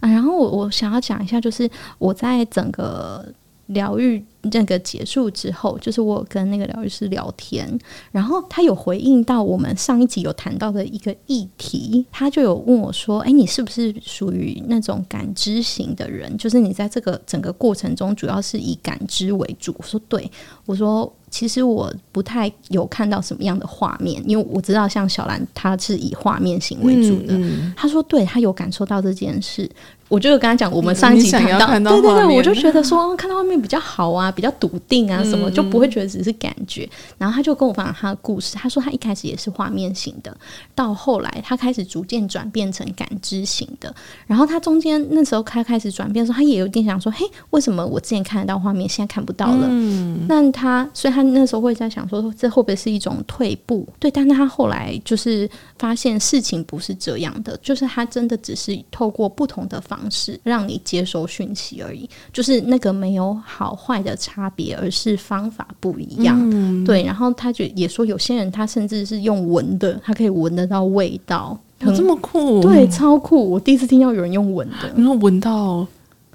[0.00, 0.08] 啊。
[0.08, 3.24] 然后我我想要讲一下，就是我在整个。
[3.66, 7.78] 疗愈那个结束之后，就是我跟那个疗愈师聊天，
[8.12, 16.36] 然后他有回应到我们上一集有谈到的一个议题，他就有问我说：“哎，你是不是属于那种感知型的人？
[16.38, 20.30] 就是你在这个整个过程中，主要是以感知为主？”我说：“对。”
[20.64, 21.12] 我说。
[21.28, 27.36] 其实我不太有看到什么样的画面，因为我知道像小兰，她是以画面型为主的。
[27.36, 29.68] 嗯嗯、她说，对，他有感受到这件事。
[30.08, 36.88] 我就跟他讲，我们上一集谈到，对对对，我就觉得说看到画面比较好啊，比较笃定啊，什么、嗯、就不会觉得只是感觉。
[37.18, 40.32] 然后他就跟我分享他的故事，他说他一开始也是画面型的，
[40.76, 43.92] 到后来他开始逐渐转变成感知型的。
[44.28, 49.66] 然后他中间那时候他开始转变的时候，他也有点想说，嘿，为什么我之前看得到画面，现在看不到了？
[49.68, 51.16] 嗯，那他所以。
[51.16, 53.88] 他那时候会在想说，这会不会是一种退步？
[53.98, 66.38] 对，但是他后来就是发现事情不是这样的，就是他真的只是透过不同的方式让你接收讯息而已，就是那个没有好坏的差别，而是方法不一样。
[66.52, 72.60] 嗯、对，然后他就也说，有些人他甚至是用闻的，他可以闻得到味道，有这么酷？
[72.60, 73.50] 对，超酷！
[73.50, 75.86] 我第一次听到有人用闻的，然后闻到。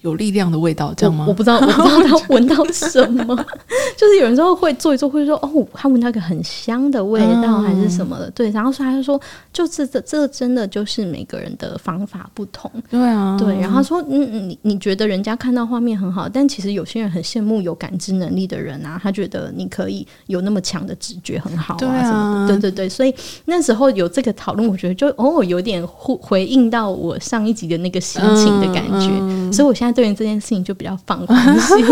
[0.01, 1.25] 有力量的味道，这样吗？
[1.25, 3.35] 我，我不知道，我不知道 他闻到什么。
[3.95, 8.27] 就是有人说会做一做，会说哦，他闻到一个很香的味道，还是什么的。
[8.27, 9.19] 嗯、对，然后说他就说，
[9.53, 12.71] 就是这这真的就是每个人的方法不同。
[12.89, 13.59] 对啊，对。
[13.59, 22.57] 然后他说，嗯，你你觉得人家看到画面很好，但其实有些人很羡慕有感知能力的人啊，他觉得你可以有那么强的直觉，很好啊，啊什么的。
[22.57, 23.13] 对对对，所以
[23.45, 29.09] 那时候有这个讨论，我觉得就偶尔有点回回应到我上一集的那个心情的感觉。
[29.19, 29.90] 嗯、所以我现在。
[29.91, 31.85] 对于这件事情就比较放宽心。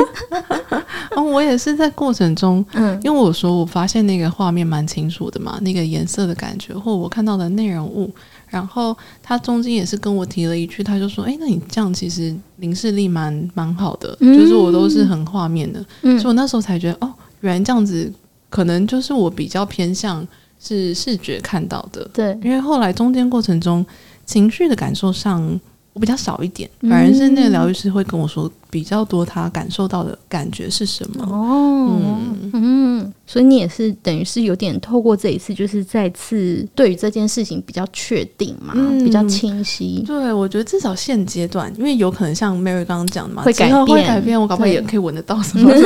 [1.16, 8.10] 哦，我也是在过程中，嗯，因为我说我发现那个画面蛮清楚的嘛，那个颜色的感觉，或我看到的内容物，
[8.48, 15.84] 然后他中间也是跟我提了一句，他就说：“哎，那你这样其实凝视力蛮蛮好的，嗯、就是我都是很画面的。
[16.04, 18.12] 嗯”所以我那时候才觉得，哦，原来这样子
[18.50, 20.26] 可能就是我比较偏向
[20.60, 22.08] 是视觉看到的。
[22.14, 23.84] 对，因为后来中间过程中
[24.26, 25.60] 情绪的感受上。
[26.00, 31.26] 比较少一点，反而是那个疗愈师会跟我说比较多，他感受到的感觉是什么？
[31.26, 40.04] 哦，嗯嗯，所以你也是等于是有点透过这一次，就是再次对于这件事情比较确定嘛，嗯、比较清晰。
[40.06, 45.86] 对，我觉得至少现阶段，因为有可能像 Mary 刚刚讲的嘛，会改变，会改变，我搞不好也可以闻得到什么东西。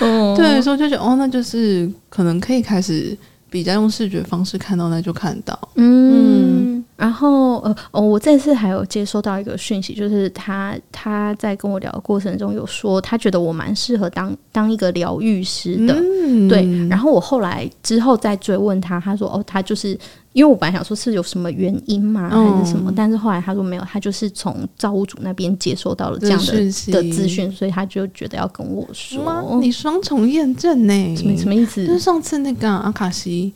[0.00, 3.16] 嗯 对，所以就觉得哦，那就是可能可以开始
[3.50, 6.74] 比较用视觉方式看到，那就看到，嗯。
[6.74, 16.66] 嗯然后呃哦，我这次还有接收到一个讯息，就是他他在跟我聊的过程中有说，他觉得我蛮适合当当一个疗愈师的，嗯、对。
[16.88, 19.96] 然后我后来之后再追问他，他说哦，他就是
[20.32, 26.52] 因为我本来想说是有什么原因嘛，还是什么，嗯、但是后来他说没有，他就是从造物主那边接收到了这样的
[26.90, 31.16] 的资讯，所以他就觉得要跟我说，你双重验证呢？
[31.16, 31.86] 什么什么意思？
[31.86, 33.52] 就是上次那个阿卡西。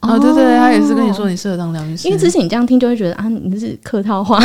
[0.00, 4.40] 哦，对对，他也是跟你说你适合当疗愈师，因为之前你这样听就会觉得啊，你这是客套话。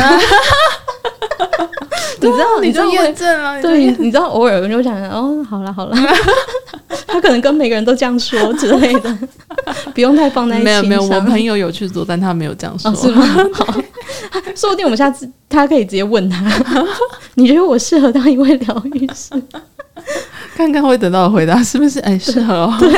[2.20, 3.60] 你知道，你就验证了。
[3.60, 5.96] 对，你知道，偶尔我就想，哦，好了好了，
[7.08, 9.18] 他可能跟每个人都这样说之类的，
[9.92, 10.86] 不用太放在心上。
[10.86, 12.92] 没有没有，我朋友有去做，但他没有这样说。
[12.92, 13.26] 哦、是吗？
[13.52, 13.66] 好，
[14.54, 16.44] 说不定我们下次他可以直接问他，
[17.34, 19.30] 你觉得我适合当一位疗愈师？
[20.54, 21.98] 看看会得到的回答是不是？
[22.00, 22.76] 哎，适合哦。
[22.78, 22.88] 对。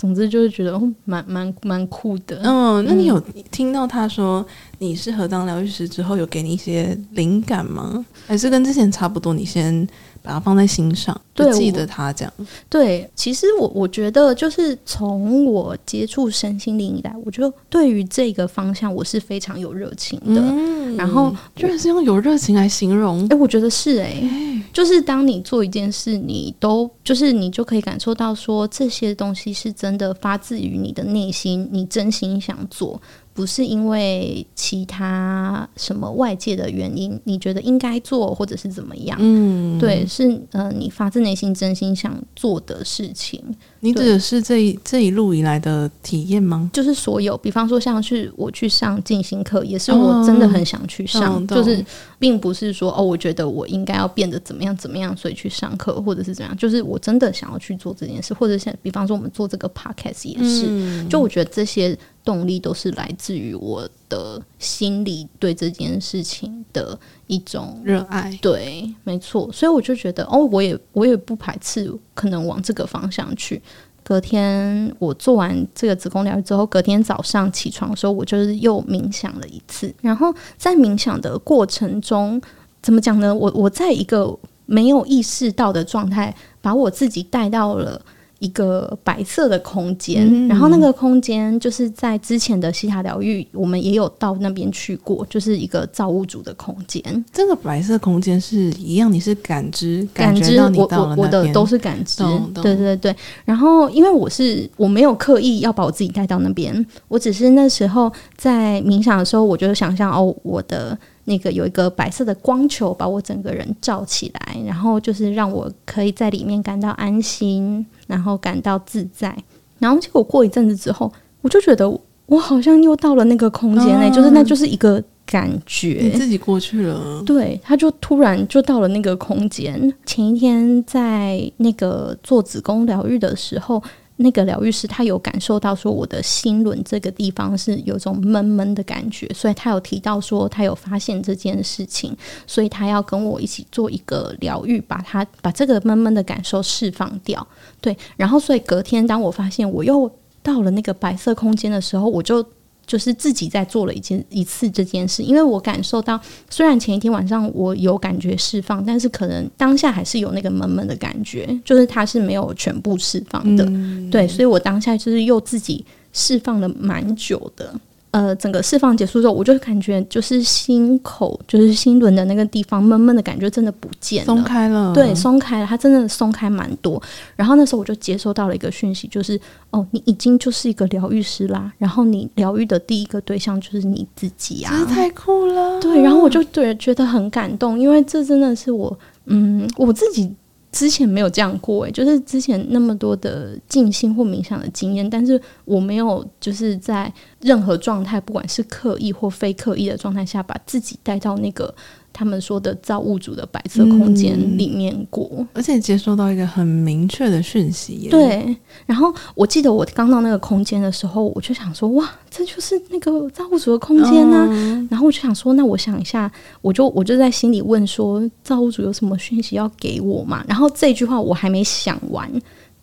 [0.00, 2.40] 总之就是觉得哦，蛮蛮蛮酷的。
[2.42, 3.20] 嗯，那你有
[3.50, 4.44] 听到他说
[4.78, 8.02] 你适合当疗愈师之后，有给你一些灵感吗？
[8.26, 9.34] 还是跟之前差不多？
[9.34, 9.86] 你先
[10.22, 12.32] 把它放在心上，对，记得他这样。
[12.68, 20.40] 对，其实我我觉得就是从我接触身心灵以来，我觉得对于这个方向我是非常有热情的。
[20.40, 33.00] 嗯、然后居然是用有热情来形容，哎，我觉得是哎、欸，就是当你做一件事，你都就是你就可以感受到说这些东西是真的发自于你的内心，你真心想做。
[33.40, 39.16] 不是因为其他什么外界的原因，你觉得应该做或者是怎么样？
[39.18, 43.42] 嗯，对，是呃，你发自内心真心想做的事情。
[43.80, 46.70] 你指的是这一这一路以来的体验吗？
[46.72, 51.84] 就是所有，比方说像是我去上静心课，也是我真的很想去上，哦、就是
[52.18, 61.96] 并不是说哦，我觉得我应该要变得怎么样怎么样，所以去上课，或者是怎样，就是我真的想要去做这件事，或者像比方说我们做这个 podcast 也是，嗯、就我觉得这些。
[62.22, 66.98] 动力都是来自于我的心里对这件事情的
[67.28, 73.62] 一种热爱，对，没错，所以我就觉得，哦，我也我也不排斥可能往这个方向去。
[74.02, 79.94] 隔天我做完这个子宫疗愈之后，隔天早上起床的时候，我就是又冥想了一次。
[80.02, 82.42] 然后在冥想的过程中，
[82.82, 83.34] 怎么讲呢？
[83.34, 84.36] 我我在一个
[84.66, 88.02] 没有意识到的状态，把我自己带到了。
[88.40, 97.24] 一个白色的空间，嗯、然后那个空间就是在之前的西塔疗愈，我们也有到那边去过，就是一个造物主的空间。
[97.30, 102.24] 这个白色空间是一样，你是感知感知到我我我的都是感知，
[102.54, 103.14] 对对对。
[103.44, 110.98] 然后因为我是我没有刻意要把我自己带到那边，我只是那时候在冥想的时候，我就想象哦，我的。
[111.30, 119.32] 那个有一个白色的光球把我整个人罩起来，然后就是让我可以在里面感到安心，然后感到自在。
[119.78, 121.10] 然后结果过一阵子之后，
[121.40, 121.88] 我就觉得
[122.26, 127.22] 我好像又到了那个空间内，嗯、就是那就是一个感觉，你自己过去了。
[127.24, 129.94] 对，他就突然就到了那个空间。
[130.04, 133.80] 前一天在那个做子宫疗愈的时候。
[134.22, 142.16] 那个疗愈师他有感受到说我的心轮这个地方是有种闷闷的感觉，所以他有提到说他有发现这件事情，
[142.46, 147.46] 所以他要跟我一起做一个疗愈，把他把这个闷闷的感受释放掉。
[147.80, 150.10] 对，然后所以隔天当我发现我又
[150.42, 152.46] 到了那个白色空间的时候，我就。
[152.90, 156.20] 就是自己在做了一件一次这件事，因为我感受到，
[156.50, 167.72] 虽然前一天晚上我有感觉释放，但是可能当下还是有那个闷闷的感觉，就是它是没有全部释放的，嗯、对，所以我当下就是又自己释放了蛮久的。
[168.12, 174.92] 呃，整个释放结束之后，我就感觉就是心口，就是心轮的那个地方闷闷的感觉真的不见了，松开了。
[174.92, 177.00] 对，松开了，它真的松开蛮多。
[177.36, 179.40] 然后那时候我就接收到了一个讯息，就是
[179.70, 181.72] 哦，你已经就是一个疗愈师啦。
[181.78, 185.80] 然后你疗愈的第一个对象就是你自己啊，太酷了。
[185.80, 190.34] 对，然后我就对觉得很感动，因为这真的是我，嗯，我自己。
[190.72, 201.74] 之前没有这样过诶，就是之前那么多的静心或冥想的经验，但是我没有就是在任何状态，不管是刻意或非刻意的状态下，把自己带到那个。
[202.12, 208.08] 他们说的造物主的白色空间里面过，嗯，而且接收到一个很明确的讯息。
[208.10, 208.56] 对，
[208.86, 214.48] 然后我记得我刚到那个空间的时候，我就想说，哇，这就是那个造物主的空间呢，啊。
[214.50, 216.30] 嗯、然后我就想说，那我想一下，
[216.60, 220.44] 我就我就在心里问说，造物主有什么讯息要给我嘛？
[220.48, 222.30] 然后这句话我还没想完，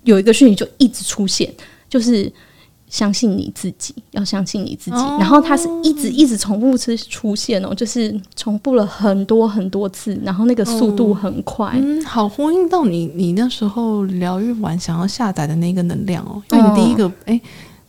[0.03, 1.53] 有一个讯息就一直出现，
[1.89, 2.31] 就是。
[2.89, 4.97] 相信你自己，要相信你自己。
[4.97, 11.71] 哦、然后它是一直一直重复出出现哦，就是重复了很多很多次，然后那个速度很快。
[11.75, 16.41] 嗯，好呼应到你你那时候疗愈完想要下载的那个能量哦。
[16.51, 17.41] 因为你第一个哎、哦，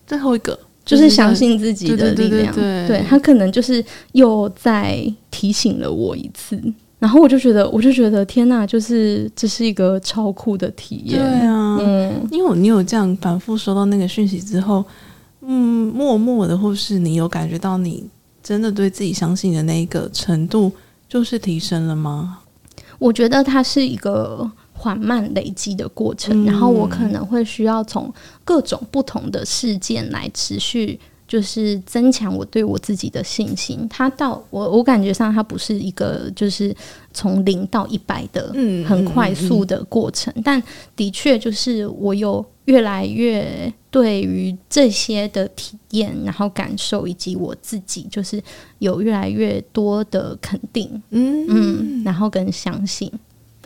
[0.07, 2.53] 最后一个就是、相信自己的力量。
[2.53, 6.61] 对，对，对，对，对，他可能就是又再提醒了我一次。
[6.99, 11.19] 然后我就觉得，我就觉得天呐，就是这是一个超酷的体验。
[11.19, 14.85] 对啊，嗯，因为你有这样反复收到那个讯息之后，
[15.43, 18.05] 嗯，默默的，或是你有感觉到你
[18.43, 20.73] 真的对自己相信的那一个程度，
[21.09, 22.41] 就是提升了吗？
[22.99, 28.13] 我觉得它是一个缓慢累积的过程，然后我可能会需要从
[28.45, 33.87] 各种不同的事件来持续，就是增强我对我自己的信心。
[33.89, 36.75] 它到我我感觉上，它不是一个就是
[37.13, 38.53] 从零到一百的
[38.87, 40.61] 很快速的过程，但
[40.97, 48.43] 的确就是我有越来越对于这些的体验，然后感受以及我自己，就是
[48.79, 53.13] 有越来越多的肯定，嗯嗯，然后跟相信。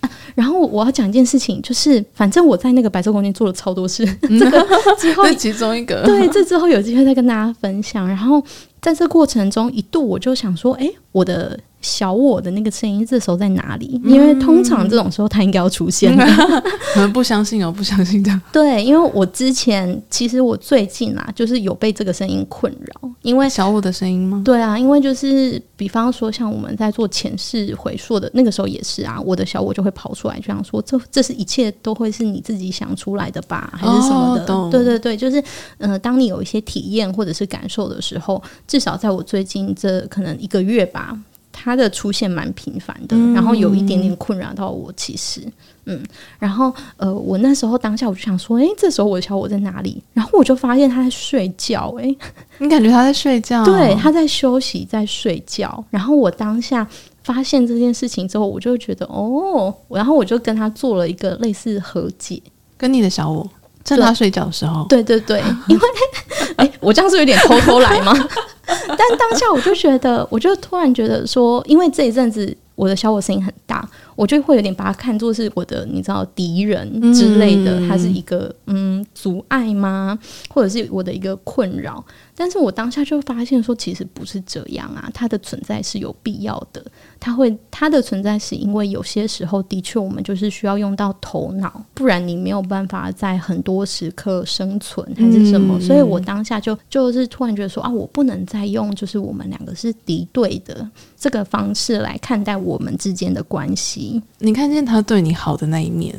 [0.34, 4.66] 然后我要讲一件事情，就是反正我在那个白色空间做了超多事，这个
[4.98, 8.06] 之后 其中一个，对，这之后有机会再跟大家分享。
[8.06, 8.42] 然后
[8.80, 11.58] 在这过程中，一度我就想说，哎，我的。
[11.82, 14.00] 小我的那个声音，这时候在哪里？
[14.04, 16.24] 因为通常这种时候，他应该要出现的。
[16.94, 18.40] 可能不相信哦，不相信这样。
[18.52, 23.10] 对，因为我之前其实我最近啊，就是有被这个声音困扰。
[23.22, 24.42] 因为小我的声音吗？
[24.44, 34.54] 对啊，因为就是比方说，像我们在做前世回溯的那个时候也是啊，我的小我就会跑出来，就想说，这这是一切都会是你自己想出来的吧，还是什么的？
[34.54, 35.42] 哦、对对对，就是
[35.78, 41.18] 呃，当你有一些体验或者是感受的时候，至少在我最近这可能一个月吧。
[41.52, 44.92] 他的出现蛮频繁的，然后有一点点困扰到我。
[44.96, 45.40] 其实，
[45.84, 46.02] 嗯，
[46.38, 50.02] 然后呃，我那时候当下我就想说，诶，这时候我的小我在哪里？
[50.14, 51.94] 然后我就发现他在睡觉。
[51.98, 52.16] 诶，
[52.58, 53.64] 你感觉他在睡觉？
[53.64, 55.84] 对，他在休息，在睡觉。
[55.90, 56.86] 然后我当下
[57.22, 62.40] 发现这件事情之后，我就觉得哦，然后我就跟他做了一个类似和解，
[62.76, 63.48] 跟你的小我，
[63.82, 65.82] 在他睡觉的时候，对对对，因为
[66.56, 68.12] 诶， 我这样是有点偷偷来吗？
[68.66, 80.18] 但当下我就觉得，我就突然觉得说，因为这一阵子我的小我声音很大，我就会有点把它看作是我的，你知道敌人之类的，它是一个嗯阻碍吗？
[80.48, 82.04] 或者是我的一个困扰？
[82.34, 86.84] 但是我当下就发现说，其实不是这样啊，它的存在是有必要的。
[87.20, 95.78] 它会，它的存在是因为有些时候的确我们就是需要用到头脑，不然你没有办法在很多时刻生存还是什么。
[95.80, 104.20] 所以我当下就就是突然觉得说啊，我不能再用就是我们两个是敌对的这个方式来看待我们之间的关系。
[104.38, 106.18] 你看见他对你好的那一面。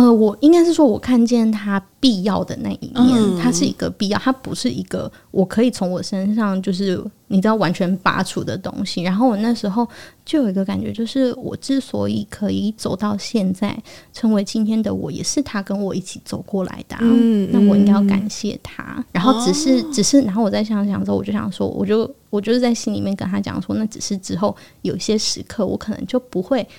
[0.00, 9.02] 呃，我应该是说，我看见他必要的那一面，他、嗯、是一个必要，他不是一个我可以从我身上就是你知道完全拔除的东西。
[9.02, 9.86] 然后我那时候
[10.24, 13.76] 就有一个感觉，就是我之所以可以走到现在，
[14.10, 17.00] 成为今天的我，也是他跟我一起走过来的、啊。
[17.02, 19.04] 嗯，那我应该要感谢他。
[19.12, 26.70] 然后只是，只是，然后我在想想之后，我就想说，我就我就是在心里面跟他讲说，那只是之后有些时刻，我可能就不会把。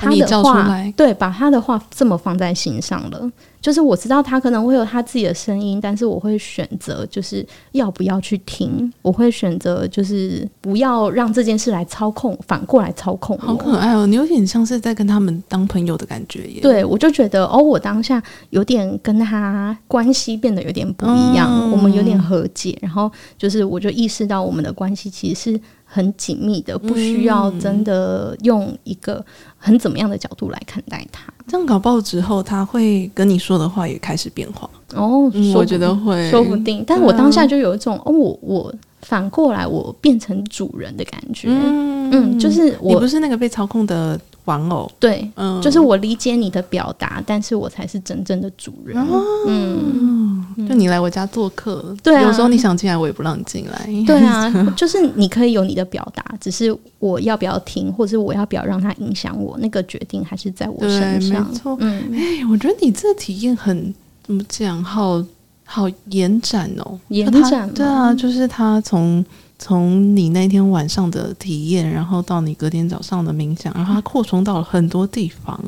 [0.00, 3.30] 他的话，对，把他的话这么放在心上了。
[3.60, 8.90] 就是我知道他可能会有他自己的声音，但是我会选择就是要不要去听。
[9.02, 13.36] 我会选择就是不要让这件事来操控，反过来操控。
[13.36, 16.62] 好可爱哦，你有点像是在跟他们当朋友的感觉耶。
[16.62, 25.60] 对，我就觉得哦，我当下有点跟他关系变得有点不一样，嗯、我们有点和解，然后就是我就意识到我们的关系其实是。
[25.92, 29.24] 很紧密的，不需要真的用一个
[29.58, 31.32] 很怎么样的角度来看待它。
[31.48, 34.70] 这样搞不好之后，他会跟你说的话也开始变化。
[34.94, 36.84] 哦，嗯、我觉得会，说不定。
[36.86, 41.48] 但我当下就有一种，哦，我我反过来，我变成主人的感觉。
[41.50, 44.18] 嗯，嗯，就是我你不是那个被操控的
[44.50, 44.90] 玩偶。
[44.98, 49.00] 对，嗯，就是我理解你的表达，但是我才是真正的主人。
[49.00, 50.44] 哦、嗯。
[50.68, 53.86] 就你来我家做客，对啊，有时候你想进来，我也不让你进来。
[54.04, 61.46] 对啊，就是你可以有你的表达，只是我要不要听，或者我要不要让它影响我，那个决定还是在我身上。
[61.48, 63.94] 没错，嗯，哎、欸，我觉得你这体验很
[64.24, 65.24] 怎么讲，好
[65.64, 67.72] 好延展哦，延展。
[67.72, 69.24] 对啊，就是他从
[69.62, 75.62] 从你那天晚上的体验，然后到你隔天早上的冥想，然后它扩充到了很多地方。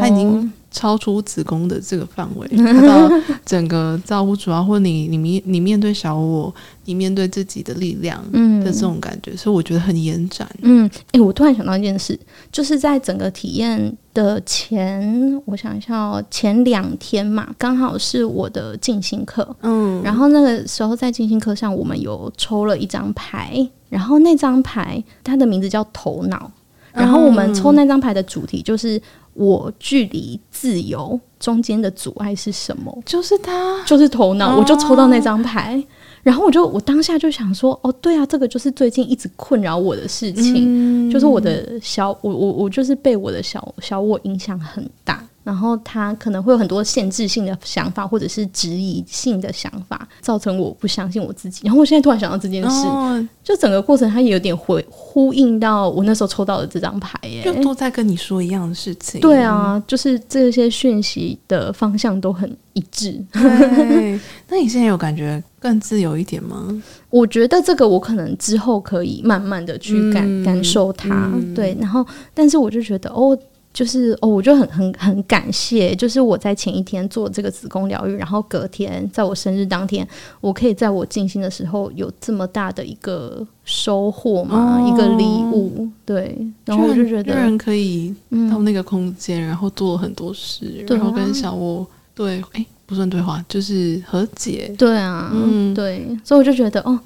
[0.00, 0.50] 它，已经。
[0.72, 2.48] 超出子宫的这个范围，
[2.86, 3.08] 到
[3.44, 6.52] 整个造物主啊，或你你面你面对小我，
[6.86, 8.18] 你面对自己的力量
[8.64, 10.48] 的这种感觉，嗯、所以我觉得很延展。
[10.62, 12.18] 嗯，诶、欸，我突然想到一件事，
[12.50, 19.54] 就是在整个体验的前，我想一下哦，前两天嘛，刚好是我的静心课。
[19.60, 26.50] 嗯，然后那个时候在静心课上，我们有抽了一张牌，然后那张牌它的名字叫头脑，
[26.94, 29.00] 然后我们抽那张牌的主题就是。
[29.34, 32.96] 我距离自由中间的阻碍是什么？
[33.04, 34.56] 就是他，就是头脑。
[34.58, 35.82] 我就抽到那张牌，
[36.22, 45.26] 然后我就我当下就想说，哦，对啊，这个就是最近一直困扰我的事情，就是我的小我我我就是被我的小小我影响很大。
[45.44, 51.62] 然后他可能会有很多限制性的想法，或者是质疑性的想法，造成我不相信我自己。
[51.64, 59.20] 然后我现在突然想到这件事，哦、就整个过程，他也有点回呼应到我那时候抽到的这张牌，耶，就都在跟你说一样的事情。
[59.20, 63.12] 对啊，就是这些讯息的方向都很一致。
[63.32, 66.68] 对， 那你现在有感觉更自由一点吗？
[67.10, 71.30] 我觉得这个我可能之后可以慢慢的去感、嗯、感受它。
[71.34, 73.36] 嗯、对，然后但是我就觉得哦。
[73.72, 80.06] 就是哦，我就很很很感谢，就是我在前一天做这个子宫疗愈，然后隔天在我生日当天，
[80.40, 88.14] 我可以在我静心的时候有这么大的一个收获嘛，哦、一个礼物，对，然后我就觉得人可以
[88.50, 97.00] 到那个空间，嗯、然后做了很多事，然后跟小窝对，哎、欸，不算对话，就是和解，对啊，嗯，对，所以我就觉得哦。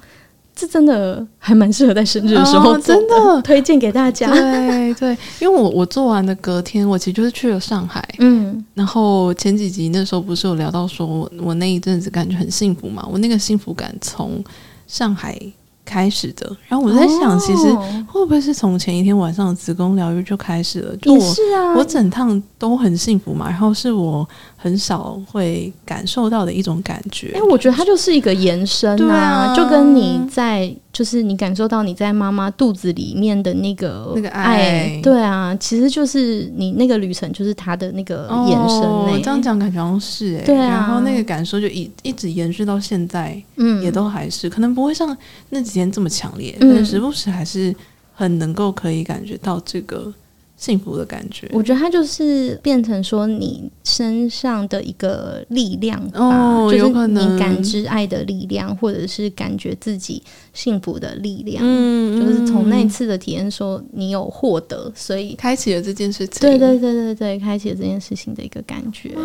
[0.57, 4.27] 这真的还蛮适合在生日的时候、哦、真的推荐给大家。
[4.31, 8.03] 对对， 因为我我做完的隔天，我其实就是去了上海。
[8.17, 13.07] 嗯，然后前几集那时候不是有聊到说我我那一阵子感觉很幸福嘛？
[13.11, 14.43] 我那个幸福感从
[14.87, 15.39] 上海
[15.87, 17.73] 开始的，然后我在想，其实
[18.05, 20.95] 会不会是从前一天晚上的子宫疗愈就开始了？
[20.97, 24.27] 就我是啊，我整趟都很幸福嘛，然后是我
[24.57, 27.31] 很少会感受到的一种感觉。
[27.33, 30.75] 哎，我觉得它就是一个延伸啊，啊就跟你在。
[30.97, 38.81] 就是你感受到你在妈妈肚子里面的那个那个爱，对啊，其实就是你那个旅程，就是他的那个延伸。
[38.81, 45.15] 我、哦、这样讲感觉好像是哎，对啊，然后那个感受就一一直延续到现在，嗯，也都还是可能不会像
[45.51, 47.71] 那几天这么强烈，嗯、但时不时还是
[48.15, 50.11] 很能够可以感觉到这个。
[50.57, 60.21] 幸福的感觉，我觉得它就是变成说你身上的一个力量吧，哦，有可能，就是你感知爱的力量，或者是感觉自己
[60.53, 61.63] 幸福的力量。
[61.63, 66.41] 嗯，就是从那次的体验说你有获得，所以开启了这件事情。
[66.41, 69.15] 对对对对对，开启了这件事情的一个感觉。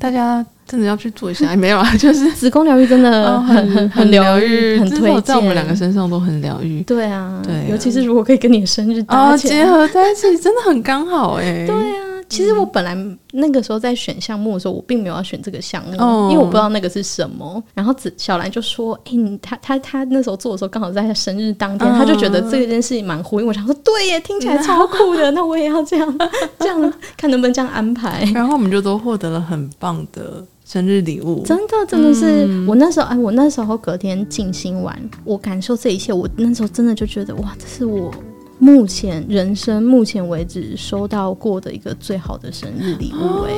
[0.00, 1.94] 大家真的要去做一下， 没有啊？
[1.98, 6.82] 就是子宫疗愈真的很很很疗愈，很推荐，在我们两个身上都很疗愈。
[6.82, 11.64] 对啊，对，尤其是如果可以跟你的生日啊结合在一起，真的很刚好哎。
[11.68, 12.09] 对啊。
[12.30, 12.96] 其实我本来
[13.32, 17.62] 那个时候在选项目的时候，我并没有要选这个项目，哦、因为我不知道那个是什么。
[17.74, 23.46] 然后子小兰就说：“哎、欸，你他他他那时候做的时候刚好在他生日当天，嗯、他就觉得这件事情蛮呼应。
[23.46, 26.18] 我想说，对耶，听起来超酷的， 那我也要这样
[26.60, 28.24] 这样看能不能这样安排。
[28.32, 38.12] 然后我们就都获得了很棒的生日礼物，真的真的是、嗯、我那时候哎，我那时候隔天静心完，我感受这一切，我那时候真的就觉得哇，这是我。
[38.60, 43.52] 目前人生目前为止收到过的一个最好的生日礼物哎、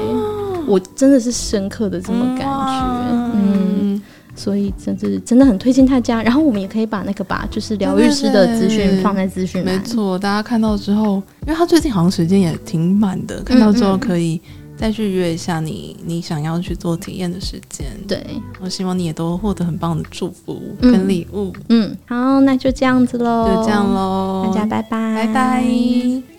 [0.66, 4.00] 我真的是深刻的这么感觉，嗯，
[4.36, 6.22] 所以真是真的很推荐大家。
[6.22, 14.40] 然后我们也可以把那个把，就是疗愈师的资讯放在资讯栏，没错，大家看到之后，因为他最近好像时间也挺满的，看到之后可以。
[14.76, 17.86] 再去约一下你，你想要去做体验的时间。
[18.08, 18.24] 对，
[18.60, 21.52] 我希望你也都获得很棒的祝福跟礼物。
[21.68, 26.31] 嗯，嗯，好，那就这样子喽，就这样喽，大家拜拜，拜拜。